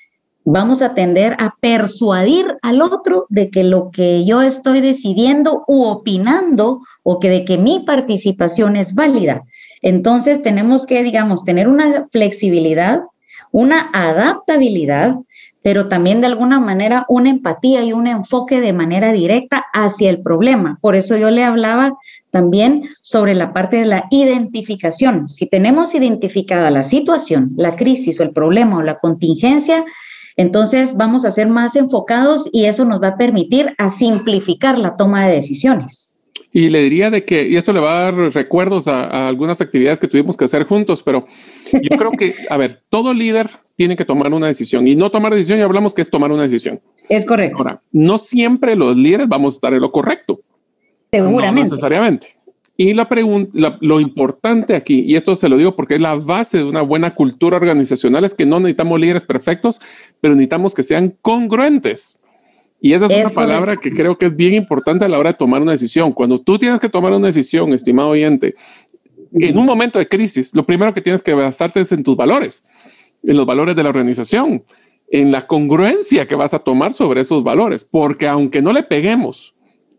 [0.44, 5.84] vamos a tender a persuadir al otro de que lo que yo estoy decidiendo u
[5.84, 9.42] opinando o que de que mi participación es válida.
[9.82, 13.00] Entonces tenemos que, digamos, tener una flexibilidad,
[13.52, 15.16] una adaptabilidad,
[15.62, 20.22] pero también de alguna manera una empatía y un enfoque de manera directa hacia el
[20.22, 20.78] problema.
[20.80, 21.98] Por eso yo le hablaba
[22.30, 25.28] también sobre la parte de la identificación.
[25.28, 29.84] Si tenemos identificada la situación, la crisis o el problema o la contingencia,
[30.36, 34.96] entonces vamos a ser más enfocados y eso nos va a permitir a simplificar la
[34.96, 36.09] toma de decisiones.
[36.52, 39.98] Y le diría de que, y esto le va a dar recuerdos a, algunas actividades
[39.98, 41.24] que tuvimos que hacer juntos, pero
[41.72, 45.32] yo creo que, a ver, todo líder tiene que tomar una decisión y no tomar
[45.32, 46.80] decisión, y hablamos que es tomar una decisión.
[47.08, 47.58] Es correcto.
[47.58, 50.40] Ahora, no siempre los líderes vamos a estar en lo correcto.
[51.12, 51.46] Seguramente.
[51.46, 52.40] No necesariamente.
[52.76, 56.58] Y la pregunta, lo importante aquí, y esto se lo digo porque es la base
[56.58, 59.82] de una buena cultura organizacional, es que no necesitamos líderes perfectos,
[60.22, 62.19] pero necesitamos que sean congruentes.
[62.80, 65.38] Y esa es, una palabra que creo que es bien importante a la hora de
[65.38, 66.12] tomar una decisión.
[66.12, 68.54] Cuando tú tienes que tomar una decisión, estimado oyente,
[69.32, 72.64] en un momento de crisis, lo primero que tienes que basarte es en tus valores,
[73.22, 74.64] en los valores de la organización,
[75.10, 79.54] en la congruencia que vas a tomar sobre esos valores, porque aunque no le peguemos,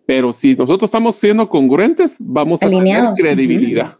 [0.05, 3.97] pero si nosotros estamos siendo congruentes, vamos a tener credibilidad.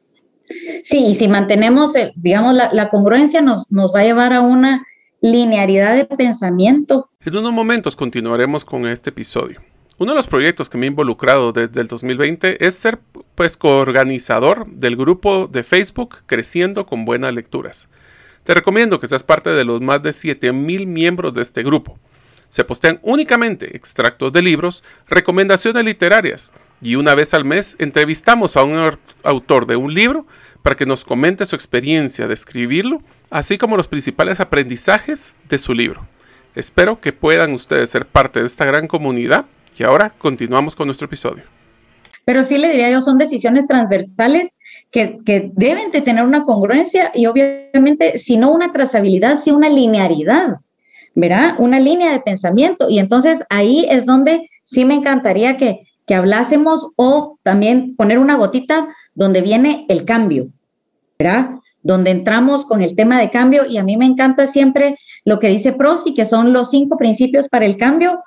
[0.84, 4.86] Sí, y si mantenemos, digamos, la, la congruencia nos, nos va a llevar a una
[5.22, 7.10] linearidad de pensamiento.
[7.24, 9.62] En unos momentos continuaremos con este episodio.
[10.00, 13.00] Uno de los proyectos que me he involucrado desde el 2020 es ser
[13.36, 17.88] pues coorganizador del grupo de Facebook Creciendo con Buenas Lecturas.
[18.44, 22.00] Te recomiendo que seas parte de los más de 7000 miembros de este grupo.
[22.50, 28.64] Se postean únicamente extractos de libros, recomendaciones literarias y una vez al mes entrevistamos a
[28.64, 30.26] un autor de un libro
[30.64, 35.74] para que nos comente su experiencia de escribirlo, así como los principales aprendizajes de su
[35.74, 36.02] libro.
[36.54, 39.46] Espero que puedan ustedes ser parte de esta gran comunidad
[39.80, 41.44] y ahora continuamos con nuestro episodio.
[42.26, 44.50] Pero sí le diría yo, son decisiones transversales
[44.92, 45.20] que,
[45.54, 50.58] deben de tener una congruencia y obviamente, si no una trazabilidad, sí una linearidad,
[51.16, 51.56] ¿verdad?
[51.58, 52.90] Una línea de pensamiento.
[52.90, 58.36] Y entonces ahí es donde sí me encantaría que, que hablásemos o también poner una
[58.36, 60.50] gotita donde viene el cambio,
[61.18, 61.61] ¿verdad?
[61.84, 65.50] Donde entramos con el tema de cambio y a mí me encanta siempre lo que
[65.50, 68.24] dice Prosi, que son los cinco principios para el cambio,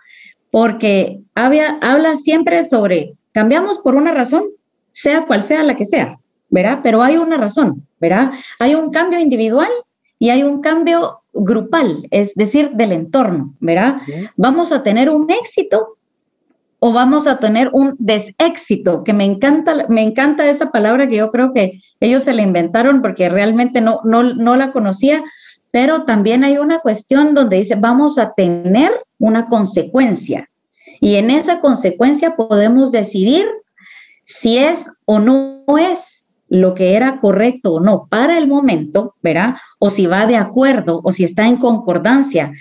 [0.50, 4.44] porque habla, habla siempre sobre cambiamos por una razón,
[4.92, 6.18] sea cual sea la que sea,
[6.50, 6.80] ¿verdad?
[6.82, 8.32] Pero hay una razón, ¿verdad?
[8.58, 9.70] Hay un cambio individual
[10.18, 13.98] y hay un cambio grupal, es decir, del entorno, ¿verdad?
[14.36, 15.96] Vamos a tener un éxito
[16.86, 21.30] o vamos a tener un deséxito, que me encanta, me encanta esa palabra que yo
[21.30, 25.24] creo que ellos se la inventaron porque realmente no, no, no la conocía,
[25.70, 30.50] pero también hay una cuestión donde dice, vamos a tener una consecuencia.
[31.00, 33.46] Y en esa consecuencia podemos decidir
[34.24, 39.56] si es o no es lo que era correcto o no para el momento, ¿verdad?
[39.78, 42.52] O si va de acuerdo o si está en concordancia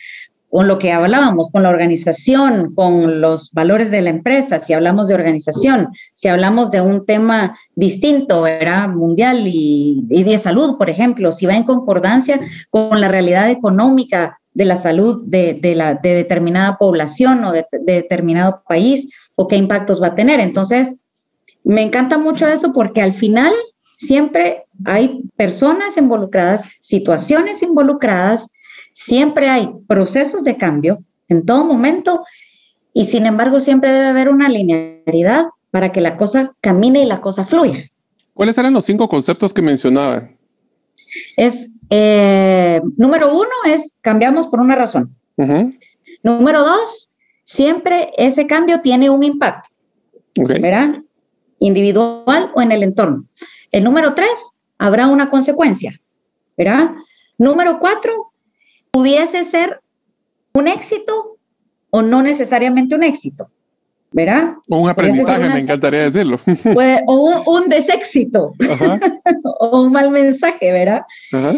[0.54, 5.08] con lo que hablábamos, con la organización, con los valores de la empresa, si hablamos
[5.08, 11.32] de organización, si hablamos de un tema distinto, era mundial y, de salud, por ejemplo,
[11.32, 12.39] si va en concordancia
[12.70, 15.56] con la realidad económica de la salud de,
[16.04, 20.39] determinada población o de determinado país, o qué impactos va a tener.
[20.39, 20.94] Entonces,
[21.63, 23.52] me encanta mucho eso porque al final
[23.98, 28.52] siempre hay personas involucradas, situaciones involucradas,
[28.93, 32.23] Siempre hay procesos de cambio en todo momento
[32.93, 37.19] y sin embargo siempre debe haber una linealidad para que la cosa camine y la
[37.19, 37.84] cosa fluya.
[38.34, 40.29] ¿Cuáles eran los cinco conceptos que mencionaba?
[41.36, 45.15] Es, eh, número uno es cambiamos por una razón.
[46.21, 47.10] Número dos,
[47.43, 49.69] siempre ese cambio tiene un impacto,
[50.36, 51.01] ¿verdad?
[51.60, 53.25] Individual o en el entorno.
[53.71, 55.99] El número tres, habrá una consecuencia,
[56.56, 56.91] ¿verdad?
[57.38, 58.33] Número cuatro,
[58.93, 59.82] pudiese ser
[60.53, 61.38] un éxito
[61.89, 63.49] o no necesariamente un éxito,
[64.12, 64.53] ¿verdad?
[64.69, 66.38] O un aprendizaje, me encantaría decirlo.
[67.08, 68.53] o un, deséxito,
[69.60, 71.01] o un mal mensaje, ¿verdad?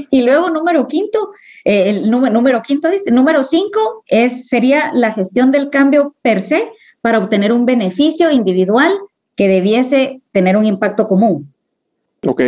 [0.10, 1.32] Y luego, número quinto,
[1.66, 6.40] eh, el número, número quinto dice, número cinco es, sería la gestión del cambio per
[6.40, 6.72] se
[7.02, 8.94] para obtener un beneficio individual
[9.36, 11.54] que debiese tener un impacto común.
[12.26, 12.42] Ok.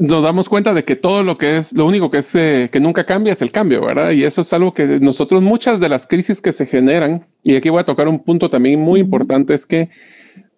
[0.00, 2.80] Nos damos cuenta de que todo lo que es, lo único que es eh, que
[2.80, 4.10] nunca cambia es el cambio, ¿verdad?
[4.12, 7.68] Y eso es algo que nosotros, muchas de las crisis que se generan, y aquí
[7.68, 9.90] voy a tocar un punto también muy importante, es que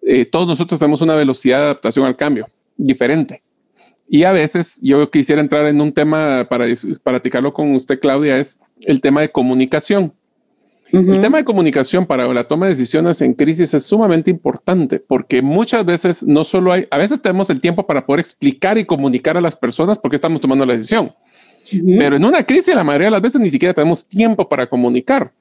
[0.01, 3.43] eh, todos nosotros tenemos una velocidad de adaptación al cambio diferente.
[4.09, 8.37] Y a veces yo quisiera entrar en un tema para, para platicarlo con usted, Claudia,
[8.39, 10.13] es el tema de comunicación.
[10.91, 15.41] El tema de comunicación para la toma de decisiones en crisis es sumamente importante porque
[15.41, 19.37] muchas veces no solo hay, a veces tenemos el tiempo para poder explicar y comunicar
[19.37, 21.13] a las personas por qué estamos tomando la decisión.
[21.97, 25.31] Pero en una crisis la mayoría de las veces ni siquiera tenemos tiempo para comunicar.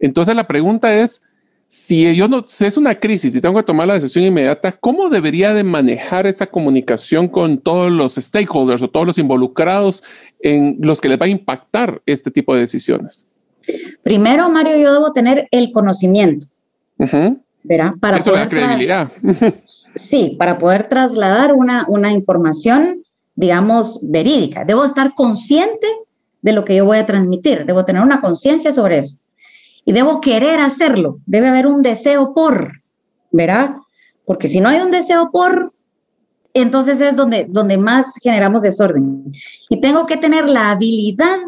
[0.00, 1.22] Entonces la pregunta es,
[1.68, 5.08] si yo no, si es una crisis y tengo que tomar la decisión inmediata, ¿cómo
[5.08, 10.02] debería de manejar esa comunicación con todos los stakeholders o todos los involucrados
[10.40, 13.28] en los que les va a impactar este tipo de decisiones?
[14.02, 16.46] Primero, Mario, yo debo tener el conocimiento.
[17.62, 17.94] ¿verdad?
[18.00, 19.10] Para Eso poder credibilidad.
[19.64, 23.02] sí, para poder trasladar una, una información,
[23.34, 24.64] digamos, verídica.
[24.64, 25.86] Debo estar consciente
[26.42, 27.66] de lo que yo voy a transmitir.
[27.66, 29.16] Debo tener una conciencia sobre eso
[29.86, 31.20] y debo querer hacerlo.
[31.24, 32.82] Debe haber un deseo por,
[33.30, 33.76] ¿verdad?
[34.26, 35.72] Porque si no hay un deseo por,
[36.52, 39.32] entonces es donde, donde más generamos desorden.
[39.70, 41.38] Y tengo que tener la habilidad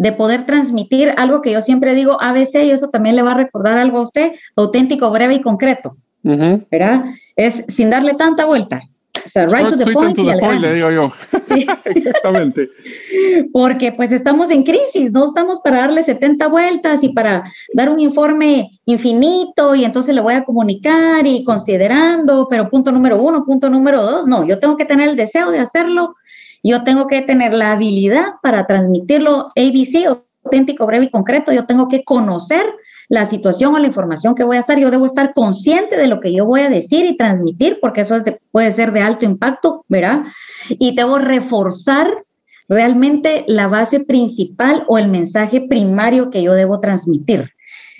[0.00, 3.34] de poder transmitir algo que yo siempre digo ABC y eso también le va a
[3.34, 5.94] recordar algo a usted, auténtico, breve y concreto.
[6.22, 7.04] ¿Verdad?
[7.36, 8.80] Es sin darle tanta vuelta.
[9.26, 10.60] O sea, right to the point.
[10.60, 11.12] le digo yo.
[11.84, 12.70] Exactamente.
[13.52, 18.00] Porque pues estamos en crisis, no estamos para darle 70 vueltas y para dar un
[18.00, 23.68] informe infinito y entonces le voy a comunicar y considerando, pero punto número uno, punto
[23.68, 26.14] número dos, no, yo tengo que tener el deseo de hacerlo,
[26.62, 30.06] yo tengo que tener la habilidad para transmitirlo ABC,
[30.44, 32.64] auténtico, breve y concreto, yo tengo que conocer
[33.08, 36.20] la situación o la información que voy a estar, yo debo estar consciente de lo
[36.20, 38.16] que yo voy a decir y transmitir, porque eso
[38.52, 40.22] puede ser de alto impacto, ¿verdad?
[40.68, 42.24] Y debo reforzar
[42.68, 47.50] realmente la base principal o el mensaje primario que yo debo transmitir.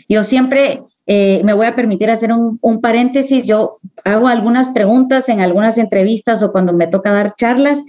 [0.08, 3.44] Yo siempre eh, me voy a permitir hacer un, un, paréntesis.
[3.44, 7.82] Yo hago algunas preguntas en algunas entrevistas o cuando me toca dar charlas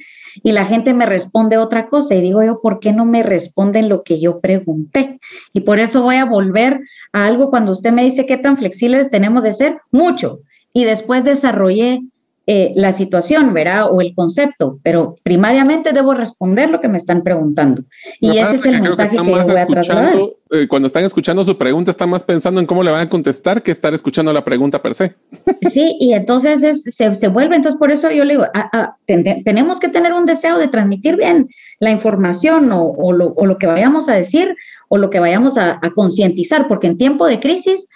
[0.44, 3.90] y la gente me responde otra cosa y digo yo, ¿por qué no me responden
[3.90, 5.20] lo que yo pregunté?
[5.54, 6.82] Y por eso voy a volver
[7.14, 10.40] a algo cuando usted me dice qué tan flexibles tenemos de ser, mucho.
[10.74, 12.02] Y después desarrollé
[12.48, 13.88] eh, la situación, ¿verdad?
[13.92, 17.84] O el concepto, pero primariamente debo responder lo que me están preguntando.
[18.20, 20.16] Y ese es el mensaje que, yo voy a trasladar.
[20.50, 23.62] Eh, cuando están escuchando su pregunta, están más pensando en cómo le van a contestar
[23.62, 25.16] que estar escuchando la pregunta per se.
[25.72, 28.46] Sí, y entonces se, vuelve, entonces por eso yo le digo,
[29.06, 31.48] tenemos que tener un deseo de transmitir bien
[31.80, 34.56] la información o, lo, que vayamos a decir
[34.90, 37.88] o lo que vayamos a, a concientizar, porque en tiempo de crisis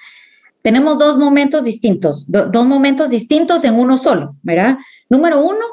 [0.65, 4.79] tenemos dos momentos distintos, dos momentos distintos en uno solo, ¿verdad?
[5.11, 5.63] Número uno,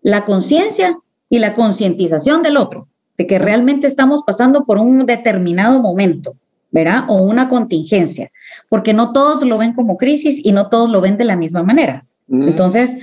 [0.00, 0.96] la conciencia
[1.28, 6.36] y la concientización del otro, de que realmente estamos pasando por un determinado momento,
[6.70, 7.04] ¿verdad?
[7.08, 8.32] O una contingencia,
[8.70, 11.62] porque no todos lo ven como crisis y no todos lo ven de la misma
[11.62, 12.06] manera.
[12.28, 12.48] Mm.
[12.48, 12.96] Entonces,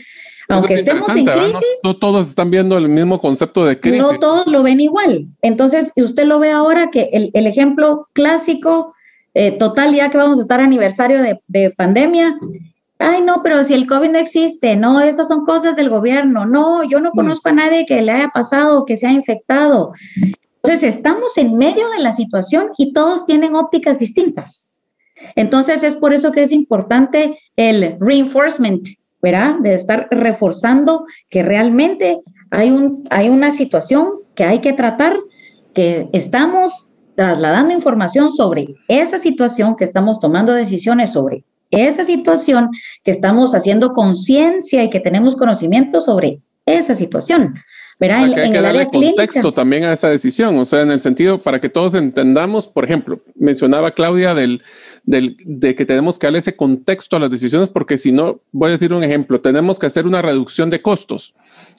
[0.49, 4.01] aunque estemos en crisis, no, todos están viendo el mismo concepto de crisis.
[4.01, 5.27] No todos lo ven igual.
[5.43, 8.95] Entonces, usted lo ve ahora que el, el ejemplo clásico
[9.39, 12.39] eh, total, ya que vamos a estar aniversario de, pandemia,
[12.97, 16.83] ay, no, pero si el COVID no existe, no, esas son cosas del gobierno, no,
[16.83, 17.15] yo no mm.
[17.15, 19.91] conozco a nadie que le haya pasado, que se haya infectado.
[20.63, 24.69] Entonces, estamos en medio de la situación y todos tienen ópticas distintas.
[25.35, 28.87] Entonces, es por eso que es importante el reinforcement,
[29.21, 29.57] ¿verdad?
[29.59, 35.15] De estar reforzando que realmente hay, un, hay una situación que hay que tratar,
[35.75, 36.86] que estamos
[37.17, 42.69] trasladando información sobre esa situación, que estamos tomando decisiones sobre esa situación,
[43.03, 47.55] que estamos haciendo conciencia y que tenemos conocimiento sobre esa situación.
[47.99, 48.19] ¿verdad?
[48.37, 51.69] hay que darle contexto también a esa decisión, o sea, en el sentido para que
[51.69, 54.61] todos entendamos, por ejemplo, mencionaba Claudia del,
[55.03, 58.67] del, de que tenemos que darle ese contexto a las decisiones, porque si no, voy
[58.67, 61.33] a decir un ejemplo, tenemos que hacer una reducción de costos.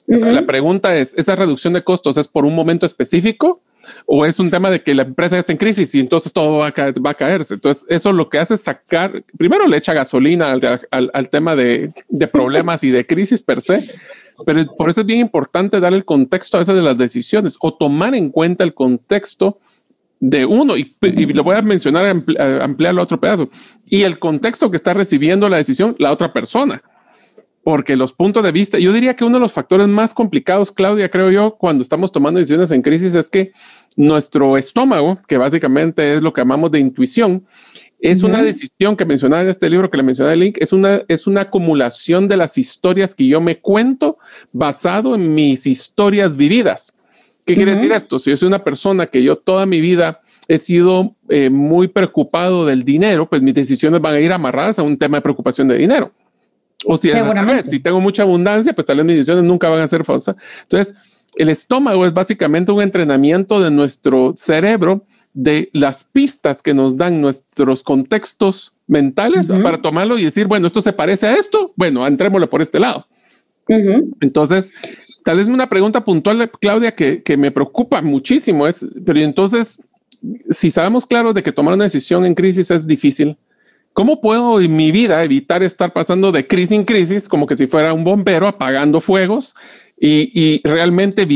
[0.05, 3.61] La pregunta es, ¿esa reducción de costos es por un momento específico?
[4.05, 6.67] O es un tema de que la empresa está en crisis y entonces todo va
[6.67, 7.55] a, caerse.
[7.55, 12.27] Entonces, eso lo que hace es sacar, primero le echa gasolina al, tema de, de,
[12.27, 13.89] problemas y de crisis per se,
[14.45, 17.73] pero por eso es bien importante dar el contexto a veces de las decisiones o
[17.73, 19.59] tomar en cuenta el contexto
[20.19, 22.05] de uno, y, y lo voy a mencionar,
[22.61, 23.49] ampliarlo a otro pedazo,
[23.85, 26.83] y el contexto que está recibiendo la decisión la otra persona
[27.63, 31.09] porque los puntos de vista, yo diría que uno de los factores más complicados, Claudia,
[31.09, 33.51] creo yo, cuando estamos tomando decisiones en crisis es que
[33.95, 37.45] nuestro estómago, que básicamente es lo que llamamos de intuición,
[38.01, 41.01] Es una decisión que mencionaba en este libro que le mencioné el link, es una,
[41.09, 44.17] es una acumulación de las historias que yo me cuento
[44.53, 46.93] basado en mis historias vividas.
[47.45, 48.19] ¿Qué quiere decir esto?
[48.19, 52.65] Si yo soy una persona que yo toda mi vida he sido eh, muy preocupado
[52.65, 55.77] del dinero, pues mis decisiones van a ir amarradas a un tema de preocupación de
[55.77, 56.13] dinero.
[56.91, 57.11] O si,
[57.61, 60.35] si tengo mucha abundancia, pues tal vez mis decisiones nunca van a ser falsas.
[60.63, 60.95] Entonces,
[61.35, 67.21] el estómago es básicamente un entrenamiento de nuestro cerebro de las pistas que nos dan
[67.21, 72.49] nuestros contextos mentales para tomarlo y decir, bueno, esto se parece a esto, bueno, entrémoslo
[72.49, 73.05] por este lado.
[74.19, 74.73] Entonces,
[75.23, 79.83] tal vez una pregunta puntual, Claudia, que, que, me preocupa muchísimo es, pero entonces,
[80.49, 83.37] si sabemos claro de que tomar una decisión en crisis es difícil,
[83.99, 87.67] ¿cómo puedo en mi vida evitar estar pasando de crisis en crisis como que si
[87.67, 89.55] fuera un bombero apagando fuegos
[89.99, 91.27] y, y realmente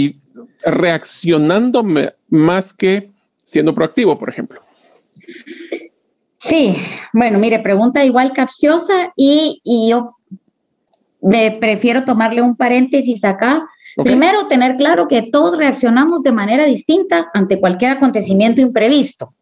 [0.64, 1.84] reaccionando
[2.30, 3.11] más que
[3.43, 4.61] siendo proactivo, por ejemplo?
[6.38, 6.78] Sí,
[7.11, 9.59] bueno, mire, pregunta igual capciosa y,
[9.89, 10.16] yo
[11.22, 13.68] me prefiero tomarle un paréntesis acá.
[13.97, 19.34] Primero, tener claro que todos reaccionamos de manera distinta ante cualquier acontecimiento imprevisto.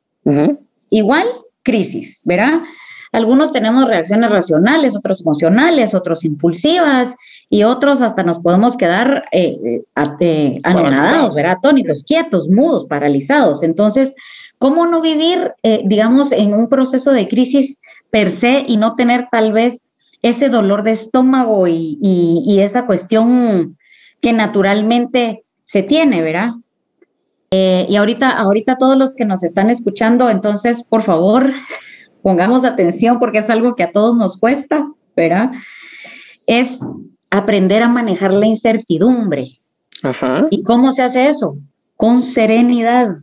[0.90, 1.28] Igual,
[1.62, 2.64] crisis, ¿verdad?
[3.12, 7.16] Algunos tenemos reacciones racionales, otros emocionales, otros impulsivas
[7.50, 9.58] y otros hasta nos podemos quedar eh,
[9.96, 11.58] eh anonadados, ¿verdad?
[11.58, 13.64] Atónitos, quietos, mudos, paralizados.
[13.64, 14.14] Entonces,
[14.60, 17.78] ¿cómo no vivir, eh, digamos, en un proceso de crisis
[18.12, 19.86] per se y no tener tal vez
[20.22, 23.78] ese dolor de estómago y, y, esa cuestión
[24.22, 26.52] que naturalmente se tiene, ¿verdad?
[27.50, 31.52] Eh, y ahorita, ahorita todos los que nos están escuchando, entonces, por favor,
[32.22, 35.52] pongamos atención porque es algo que a todos nos cuesta, ¿verdad?
[36.48, 36.80] Es
[37.30, 39.60] aprender a manejar la incertidumbre.
[40.50, 41.58] ¿Y cómo se hace eso?
[41.96, 43.18] Con serenidad.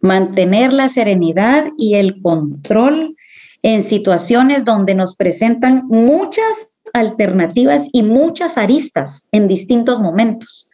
[0.00, 3.16] Mantener la serenidad y el control
[3.62, 10.65] en situaciones donde nos presentan muchas alternativas y muchas aristas en distintos momentos,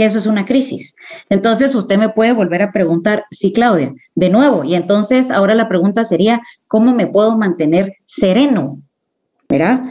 [0.00, 0.94] que eso es una crisis.
[1.28, 5.68] Entonces usted me puede volver a preguntar, sí, Claudia, de nuevo, y entonces ahora la
[5.68, 8.78] pregunta sería, ¿cómo me puedo mantener sereno?
[9.46, 9.82] ¿Verdad?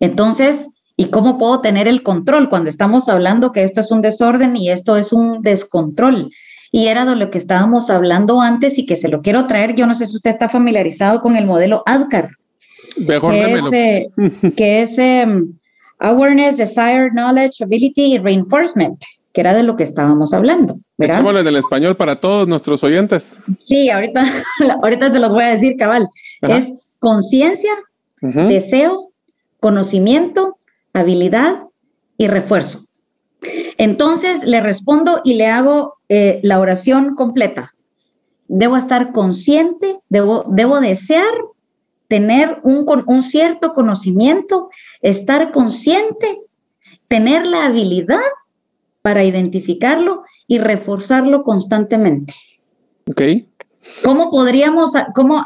[0.00, 0.66] Entonces,
[0.96, 4.70] ¿Y cómo puedo tener el control cuando estamos hablando que esto es un desorden y
[4.70, 6.32] esto es un descontrol?
[6.72, 9.76] Y era de lo que estábamos hablando antes y que se lo quiero traer.
[9.76, 12.30] Yo no sé si usted está familiarizado con el modelo ADCAR.
[13.06, 14.08] Mejor que es, eh,
[14.56, 15.56] que es em,
[16.00, 18.98] Awareness, Desire, Knowledge, Ability y Reinforcement,
[19.38, 20.80] que era de lo que estábamos hablando.
[20.98, 23.38] Echémoslo en el español para todos nuestros oyentes.
[23.52, 24.26] Sí, ahorita,
[24.82, 26.08] ahorita se los voy a decir, cabal.
[26.42, 27.70] Es conciencia,
[28.20, 29.12] deseo,
[29.60, 30.58] conocimiento,
[30.92, 31.62] habilidad
[32.16, 32.86] y refuerzo.
[33.76, 37.76] Entonces le respondo y le hago eh, la oración completa.
[38.48, 41.32] Debo estar consciente, debo, debo desear
[42.08, 44.68] tener un, un cierto conocimiento,
[45.00, 46.40] estar consciente,
[47.06, 48.18] tener la habilidad
[49.08, 52.34] para identificarlo y reforzarlo constantemente.
[53.10, 53.22] Ok.
[54.04, 55.42] ¿Cómo podríamos, cómo,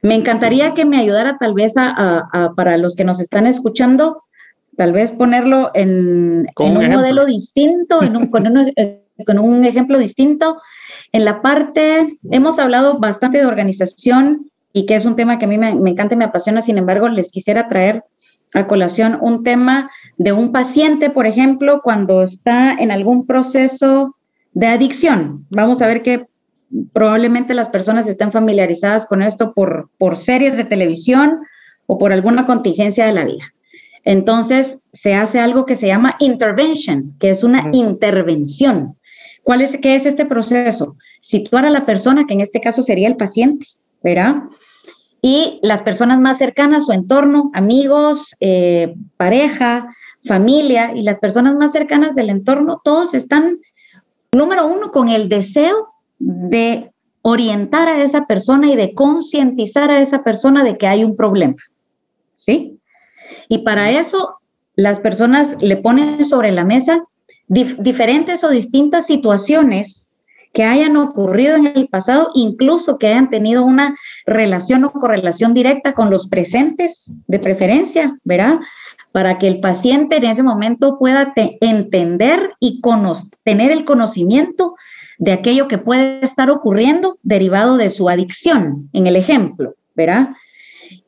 [0.00, 4.22] me encantaría que me ayudara tal vez a, para los que nos están escuchando,
[4.78, 9.98] tal vez ponerlo en, un, modelo distinto, en un, con, un, eh, con un ejemplo
[9.98, 10.58] distinto.
[11.12, 15.48] En la parte, hemos hablado bastante de organización y que es un tema que a
[15.48, 18.04] mí me, me encanta y me apasiona, sin embargo, les quisiera traer
[18.54, 24.16] a colación un tema de un paciente, por ejemplo, cuando está en algún proceso
[24.52, 25.46] de adicción.
[25.50, 26.26] Vamos a ver que
[26.92, 31.38] probablemente las personas estén familiarizadas con esto por, por series de televisión
[31.86, 33.54] o por alguna contingencia de la vida.
[34.04, 38.96] Entonces, se hace algo que se llama intervention, que es una intervención.
[39.44, 40.96] ¿Cuál es, ¿Qué es este proceso?
[41.20, 43.66] Situar a la persona, que en este caso sería el paciente,
[44.02, 44.42] ¿verdad?
[45.22, 49.94] Y las personas más cercanas, su entorno, amigos, eh, pareja,
[50.28, 53.58] familia y las personas más cercanas del entorno, todos están,
[54.32, 60.22] número uno, con el deseo de orientar a esa persona y de concientizar a esa
[60.22, 61.56] persona de que hay un problema.
[62.36, 62.78] ¿Sí?
[63.48, 64.38] Y para eso
[64.76, 67.02] las personas le ponen sobre la mesa
[67.48, 70.12] diferentes o distintas situaciones
[70.52, 75.94] que hayan ocurrido en el pasado, incluso que hayan tenido una relación o correlación directa
[75.94, 78.60] con los presentes de preferencia, ¿verdad?
[79.18, 82.80] Para que el paciente en ese momento pueda entender y
[83.42, 84.76] tener el conocimiento
[85.18, 90.28] de aquello que puede estar ocurriendo derivado de su adicción, en el ejemplo, ¿verdad?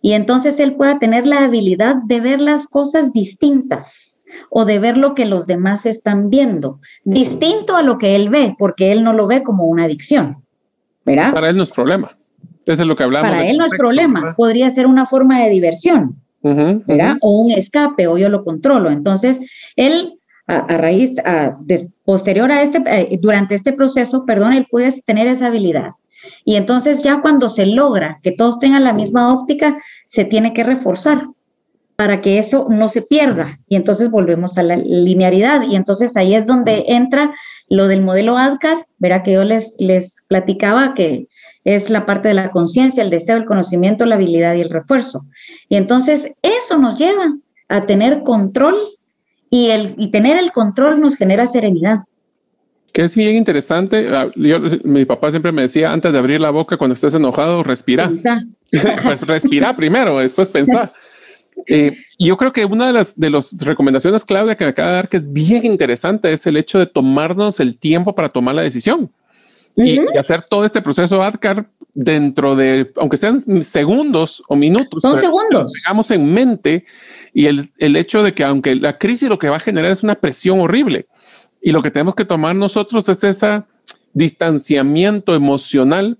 [0.03, 4.19] Y entonces él pueda tener la habilidad de ver las cosas distintas
[4.51, 8.57] o de ver lo que los demás están viendo, distinto a lo que él ve,
[8.59, 10.43] porque él no lo ve como una adicción,
[11.07, 11.33] ¿verdad?
[11.33, 12.19] Para él no es problema.
[12.67, 13.31] Eso es lo que hablamos.
[13.31, 17.17] Para él no es problema, podría ser una forma de diversión, ¿verdad?
[17.21, 18.91] O un escape, o yo lo controlo.
[18.91, 19.41] Entonces,
[19.77, 20.15] él,
[20.47, 21.59] a, raíz, a,
[22.05, 25.91] posterior a este, eh, durante este proceso, perdón, él puede tener esa habilidad.
[26.45, 30.65] Y entonces ya cuando se logra que todos tengan la misma óptica, se tiene que
[30.65, 31.29] reforzar
[31.97, 33.59] para que eso no se pierda.
[33.69, 35.63] Y entonces volvemos a la linearidad.
[35.63, 37.35] Y entonces ahí es donde entra
[37.69, 41.29] lo del modelo ADCAR, verá que yo les, les platicaba que
[41.77, 45.27] es la parte de la conciencia, el deseo, el conocimiento, la habilidad y el refuerzo.
[45.69, 47.35] Y entonces eso nos lleva
[47.69, 48.75] a tener control
[49.51, 52.01] y, el, y tener el control nos genera serenidad.
[52.93, 54.09] Que es bien interesante.
[54.13, 54.31] Ah,
[54.85, 58.11] mi papá siempre me decía, antes de abrir la boca, cuando estés enojado, respira.
[58.71, 60.93] pues respira primero, después pensar.
[61.67, 64.95] Eh, yo creo que una de las, de las recomendaciones, Claudia, que me acaba de
[64.95, 68.63] dar, que es bien interesante, es el hecho de tomarnos el tiempo para tomar la
[68.63, 69.11] decisión
[69.77, 75.01] y, hacer todo este proceso ADCAR dentro de, aunque sean segundos o minutos.
[75.03, 75.73] Son segundos.
[75.73, 76.85] Tengamos en mente
[77.33, 80.03] y el, el hecho de que aunque la crisis lo que va a generar es
[80.03, 81.07] una presión horrible
[81.61, 83.65] y lo que tenemos que tomar nosotros es ese
[84.13, 86.19] distanciamiento emocional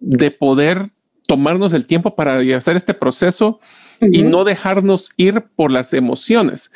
[0.00, 0.90] de poder
[1.26, 3.60] tomarnos el tiempo para hacer este proceso
[4.00, 6.72] y no dejarnos ir por las emociones.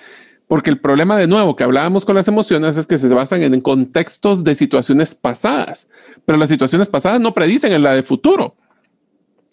[0.47, 3.61] Porque el problema de nuevo que hablábamos con las emociones es que se basan en
[3.61, 5.89] contextos de situaciones pasadas,
[6.27, 8.55] pero las situaciones pasadas no predicen en la de futuro.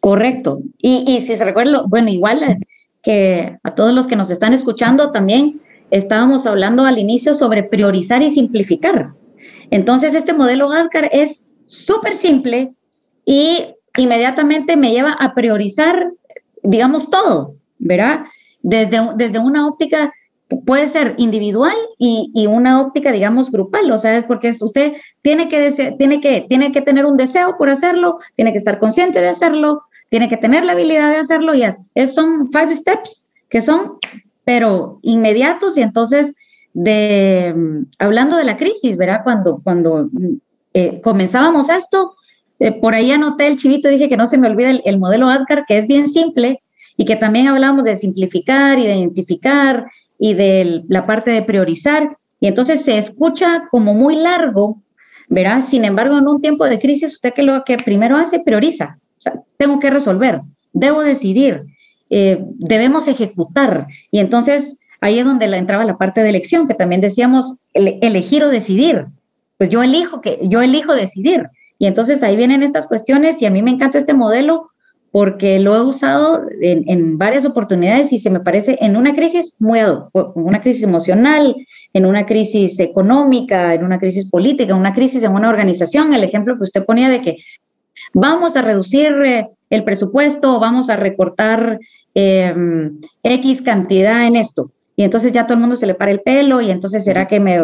[0.01, 0.61] Correcto.
[0.79, 2.57] Y, si se recuerda, bueno, igual eh,
[3.03, 5.61] que a todos los que nos están escuchando también
[5.91, 9.13] estábamos hablando al inicio sobre priorizar y simplificar.
[9.69, 12.73] Entonces, este modelo ADCAR es súper simple
[13.25, 16.11] y inmediatamente me lleva a priorizar,
[16.63, 18.25] digamos, todo, ¿verdad?
[18.61, 20.11] Desde, desde una óptica,
[20.65, 25.95] puede ser individual y, una óptica, digamos, grupal, o sea, es porque usted tiene que,
[25.97, 29.83] tiene, que, tiene que tener un deseo por hacerlo, tiene que estar consciente de hacerlo,
[30.09, 33.93] tiene que tener la habilidad de hacerlo y es, son five steps que son,
[34.43, 36.33] pero inmediatos y entonces,
[36.73, 37.55] de,
[37.99, 39.21] hablando de la crisis, ¿verdad?
[39.23, 40.09] Cuando, cuando
[40.73, 42.15] eh, comenzábamos esto,
[42.59, 45.65] eh, por ahí anoté el chivito, dije que no se me olvide el, modelo ADCAR,
[45.65, 46.61] que es bien simple
[46.95, 49.89] y que también hablamos de simplificar y de identificar
[50.23, 52.15] y de la parte de priorizar.
[52.39, 54.79] Y entonces se escucha como muy largo,
[55.27, 55.63] ¿verdad?
[55.67, 58.99] Sin embargo, en un tiempo de crisis, usted que lo que primero hace, prioriza.
[59.57, 60.41] Tengo que resolver,
[60.73, 61.63] debo decidir,
[62.11, 63.87] eh, debemos ejecutar.
[64.11, 68.49] Y entonces ahí es donde entraba la parte de elección, que también decíamos elegir o
[68.49, 69.07] decidir.
[69.57, 71.49] Pues yo elijo que yo elijo decidir.
[71.79, 74.69] Y entonces ahí vienen estas cuestiones y a mí me encanta este modelo
[75.11, 79.79] porque lo he usado en, varias oportunidades y se me parece en una crisis muy
[80.13, 81.55] una crisis emocional,
[81.93, 86.13] en una crisis económica, en una crisis política, en una crisis en una organización.
[86.13, 87.37] El ejemplo que usted ponía de que
[88.13, 91.79] vamos a reducir eh, el presupuesto, vamos a recortar
[92.15, 92.53] eh,
[93.23, 96.61] X cantidad en esto y entonces ya todo el mundo se le para el pelo
[96.61, 97.59] y entonces será que me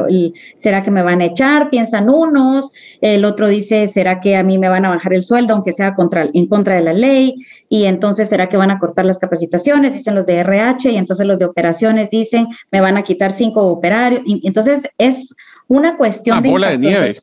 [0.56, 2.72] será que me van a echar piensan unos
[3.02, 5.94] el otro dice será que a mí me van a bajar el sueldo aunque sea
[5.94, 7.36] contra en contra de la ley
[7.70, 11.28] y entonces será que van a cortar las capacitaciones dicen los de RH y entonces
[11.28, 14.22] los de operaciones dicen me van a quitar cinco operarios.
[14.26, 15.36] Y entonces es
[15.68, 17.16] una cuestión de bola de nieve.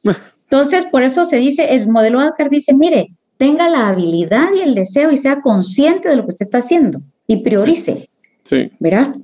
[0.43, 4.75] Entonces por eso se dice el modelo Adcar dice mire tenga la habilidad y el
[4.75, 8.11] deseo y sea consciente de lo que usted está haciendo y priorice
[8.43, 8.71] sí.
[8.79, 9.15] ¿verdad?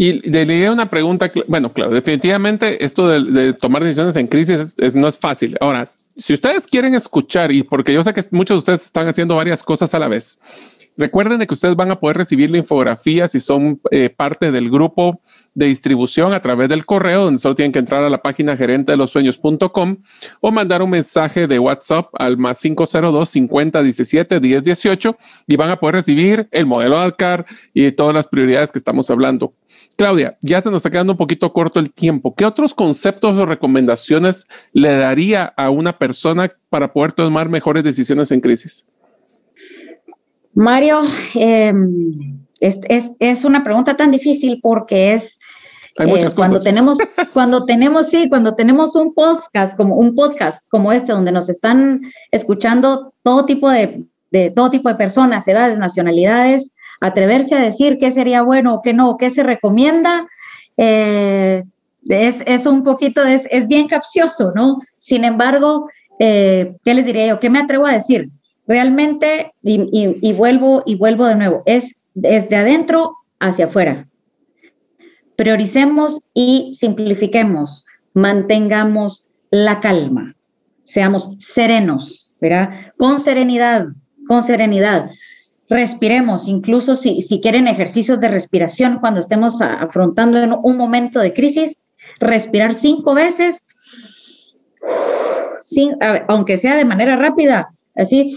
[0.00, 5.18] Y le una pregunta, bueno, claro, definitivamente esto de, tomar decisiones en crisis no es
[5.18, 5.58] fácil.
[5.60, 9.36] Ahora, si ustedes quieren escuchar, y porque yo sé que muchos de ustedes están haciendo
[9.36, 10.40] varias cosas a la vez,
[11.00, 14.68] Recuerden de que ustedes van a poder recibir la infografía si son eh, parte del
[14.68, 15.22] grupo
[15.54, 18.92] de distribución a través del correo, donde solo tienen que entrar a la página gerente
[18.92, 19.96] de los sueños.com
[20.42, 25.70] o mandar un mensaje de WhatsApp al más 502 50 17 10 18 y van
[25.70, 29.54] a poder recibir el modelo Alcar y todas las prioridades que estamos hablando.
[29.96, 32.34] Claudia, ya se nos está quedando un poquito corto el tiempo.
[32.34, 38.30] ¿Qué otros conceptos o recomendaciones le daría a una persona para poder tomar mejores decisiones
[38.32, 38.84] en crisis?
[40.54, 41.02] Mario,
[41.34, 45.38] em, es, una pregunta tan difícil porque es
[45.98, 46.98] Hay muchas eh, cuando tenemos,
[47.32, 52.02] cuando tenemos, sí, cuando tenemos un podcast como un podcast como este, donde nos están
[52.30, 54.06] escuchando todo tipo de,
[54.54, 59.16] todo tipo de personas, edades, nacionalidades, atreverse a decir qué sería bueno o qué no,
[59.16, 60.26] qué se recomienda,
[60.76, 61.64] eh,
[62.08, 64.80] es, un poquito, es, es, bien capcioso, ¿no?
[64.98, 65.88] Sin embargo,
[66.18, 67.40] eh, ¿qué les diría yo?
[67.40, 68.30] ¿Qué me atrevo a decir?
[68.70, 74.06] Realmente, y, vuelvo y vuelvo de nuevo, es desde adentro hacia afuera.
[75.34, 80.36] Prioricemos y simplifiquemos, mantengamos la calma,
[80.84, 82.92] seamos serenos, ¿verdad?
[82.96, 83.86] Con serenidad,
[84.28, 85.10] con serenidad.
[85.68, 91.32] Respiremos, incluso si, si quieren ejercicios de respiración cuando estemos afrontando en un momento de
[91.32, 91.76] crisis,
[92.20, 93.64] respirar cinco veces,
[95.60, 95.96] sin,
[96.28, 98.36] aunque sea de manera rápida, así,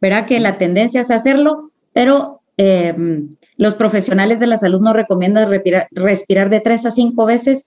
[0.00, 2.94] verá que la tendencia es hacerlo, pero eh,
[3.56, 7.66] los profesionales de la salud nos recomiendan respirar, respirar de tres a cinco veces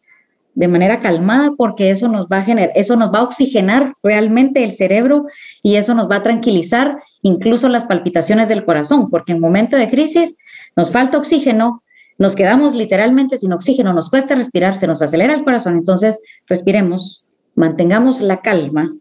[0.56, 4.64] de manera calmada porque eso nos va a generar, eso nos va a oxigenar realmente
[4.64, 5.26] el cerebro
[5.62, 9.90] y eso nos va a tranquilizar incluso las palpitaciones del corazón, porque en momento de
[9.90, 10.36] crisis
[10.76, 11.84] nos falta oxígeno,
[12.18, 17.26] nos quedamos literalmente sin oxígeno, nos cuesta respirar, se nos acelera el corazón, entonces respiremos,
[17.56, 18.94] mantengamos la calma,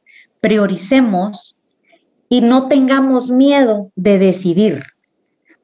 [0.44, 1.56] prioricemos
[2.28, 4.82] y no tengamos miedo de decidir,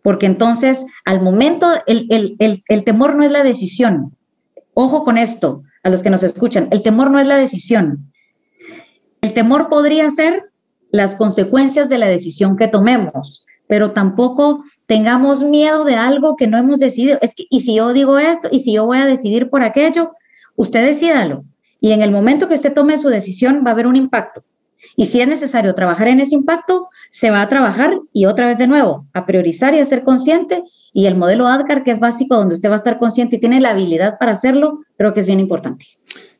[0.01, 2.07] porque entonces al momento el,
[2.39, 4.17] el temor no es la decisión.
[4.73, 8.11] Ojo con esto, a los que nos escuchan, el temor no es la decisión.
[9.21, 10.45] El temor podría ser
[10.91, 16.57] las consecuencias de la decisión que tomemos, pero tampoco tengamos miedo de algo que no
[16.57, 17.19] hemos decidido.
[17.21, 20.13] Es que, y si yo digo esto, y si yo voy a decidir por aquello,
[20.57, 21.45] usted decídalo.
[21.83, 24.43] Y en el momento que usted tome su decisión va a haber un impacto.
[24.97, 28.59] Y si es necesario trabajar en ese impacto, se va a trabajar y otra vez
[28.59, 30.63] de nuevo, a priorizar y a ser consciente.
[30.93, 33.61] Y el modelo ADCAR, que es básico, donde usted va a estar consciente y tiene
[33.61, 35.87] la habilidad para hacerlo, creo que es bien importante.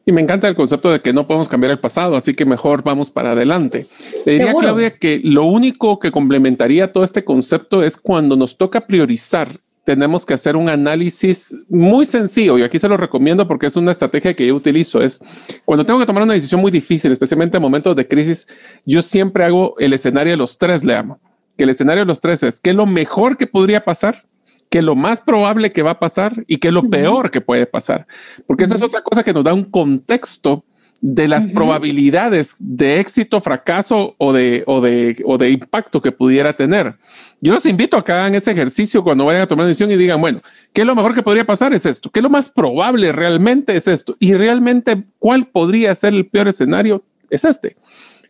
[0.07, 2.83] Y me encanta el concepto de que no podemos cambiar el pasado, así que mejor
[2.83, 3.87] vamos para adelante.
[4.25, 8.87] Le diría, Claudia, que lo único que complementaría todo este concepto es cuando nos toca
[8.87, 9.61] priorizar
[9.91, 13.91] tenemos que hacer un análisis muy sencillo y aquí se lo recomiendo porque es una
[13.91, 15.03] estrategia que yo utilizo.
[15.03, 15.21] Es
[15.65, 18.47] cuando tengo que tomar una decisión muy difícil, especialmente en momentos de crisis,
[18.87, 21.19] yo siempre hago el escenario de los tres, le amo.
[21.59, 24.27] Que el escenario de los tres es qué es lo mejor que podría pasar,
[24.69, 27.41] qué es lo más probable que va a pasar y qué es lo peor que
[27.41, 28.07] puede pasar.
[28.47, 30.65] Porque esa es otra cosa que nos da un contexto
[31.03, 36.53] de las probabilidades de éxito, fracaso o de, o, de, o de impacto que pudiera
[36.53, 36.97] tener.
[37.41, 39.97] Yo los invito a que hagan ese ejercicio cuando vayan a tomar una decisión y
[39.97, 40.43] digan, bueno,
[40.73, 41.73] ¿qué es lo mejor que podría pasar?
[41.73, 42.11] Es esto.
[42.11, 43.75] ¿Qué es lo más probable realmente?
[43.77, 44.17] Es esto.
[44.21, 47.03] Y realmente, ¿cuál podría ser el peor escenario?
[47.31, 47.77] Es este.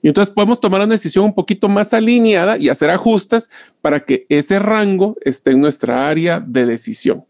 [0.03, 3.51] Y entonces podemos tomar una decisión un poquito más alineada y hacer ajustes
[3.83, 7.25] para que ese rango esté en nuestra área de decisión.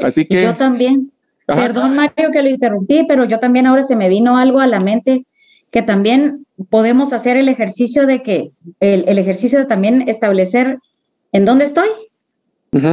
[0.00, 0.42] Así que...
[0.42, 1.12] Yo también.
[1.54, 4.80] Perdón, Mario, que lo interrumpí, pero yo también ahora se me vino algo a la
[4.80, 5.26] mente
[5.70, 10.78] que también podemos hacer el ejercicio de que, el, ejercicio de también establecer
[11.32, 11.88] en dónde estoy,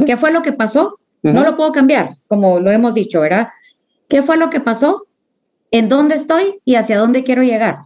[0.06, 3.50] qué fue lo que pasó, no lo puedo cambiar, como lo hemos dicho, ¿verdad?
[4.08, 5.08] ¿Qué fue lo que pasó?
[5.72, 7.78] ¿En dónde estoy y hacia dónde quiero llegar?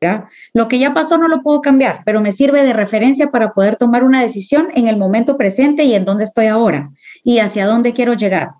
[0.00, 0.24] ¿verdad?
[0.54, 3.76] Lo que ya pasó no lo puedo cambiar, pero me sirve de referencia para poder
[3.76, 6.90] tomar una decisión en el momento presente y en dónde estoy ahora
[7.22, 8.50] y hacia dónde quiero llegar.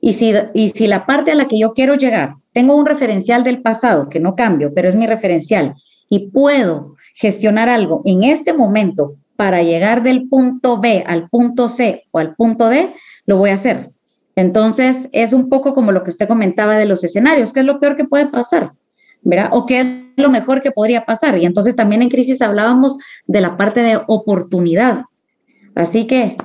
[0.00, 3.44] Y si, y si la parte a la que yo quiero llegar, tengo un referencial
[3.44, 5.74] del pasado que no cambio, pero es mi referencial,
[6.08, 12.04] y puedo gestionar algo en este momento para llegar del punto B al punto C
[12.10, 12.92] o al punto D,
[13.26, 13.90] lo voy a hacer.
[14.34, 17.80] Entonces, es un poco como lo que usted comentaba de los escenarios, ¿qué es lo
[17.80, 18.72] peor que puede pasar?
[19.22, 19.50] ¿Verdad?
[19.52, 19.86] O qué es
[20.16, 21.36] lo mejor que podría pasar.
[21.38, 22.96] Y entonces también en crisis hablábamos
[23.26, 25.02] de la parte de oportunidad.
[25.74, 26.36] Así que,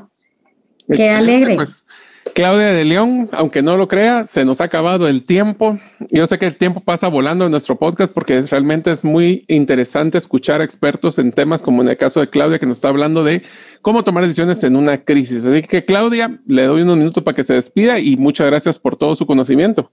[0.88, 1.56] qué alegre.
[1.56, 1.86] Pues,
[2.34, 5.78] Claudia de León, aunque no lo crea, se nos ha acabado el tiempo.
[6.12, 10.18] Yo sé que el tiempo pasa volando en nuestro podcast porque realmente es muy interesante
[10.18, 13.44] escuchar expertos en temas como en el caso de Claudia que nos está hablando de
[13.82, 15.46] cómo tomar decisiones en una crisis.
[15.46, 18.96] Así que Claudia, le doy unos minutos para que se despida y muchas gracias por
[18.96, 19.92] todo su conocimiento.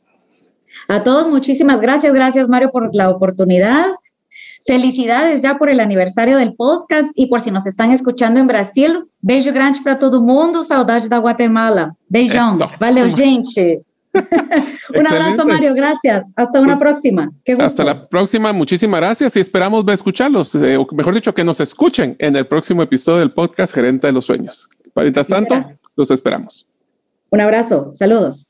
[0.89, 2.13] A todos, muchísimas gracias.
[2.13, 3.91] Gracias Mario por la oportunidad.
[4.67, 9.05] Felicidades ya por el aniversario del podcast y por si nos están escuchando en Brasil.
[9.21, 10.63] Beijo grande para todo mundo.
[10.63, 11.95] Saudade da Guatemala.
[12.09, 12.59] Beijão.
[12.79, 13.83] Valeu, gente.
[14.95, 15.75] Un abrazo, Mario.
[15.75, 16.27] Gracias.
[16.35, 17.31] Hasta una próxima.
[17.59, 18.53] Hasta la próxima.
[18.53, 22.83] Muchísimas gracias y esperamos escucharlos, eh, o mejor dicho, que nos escuchen en el próximo
[22.83, 24.69] episodio del podcast Gerente de los Sueños.
[24.97, 25.65] Mientras tanto,
[25.97, 26.67] los esperamos.
[27.31, 27.93] Un abrazo.
[27.95, 28.50] Saludos.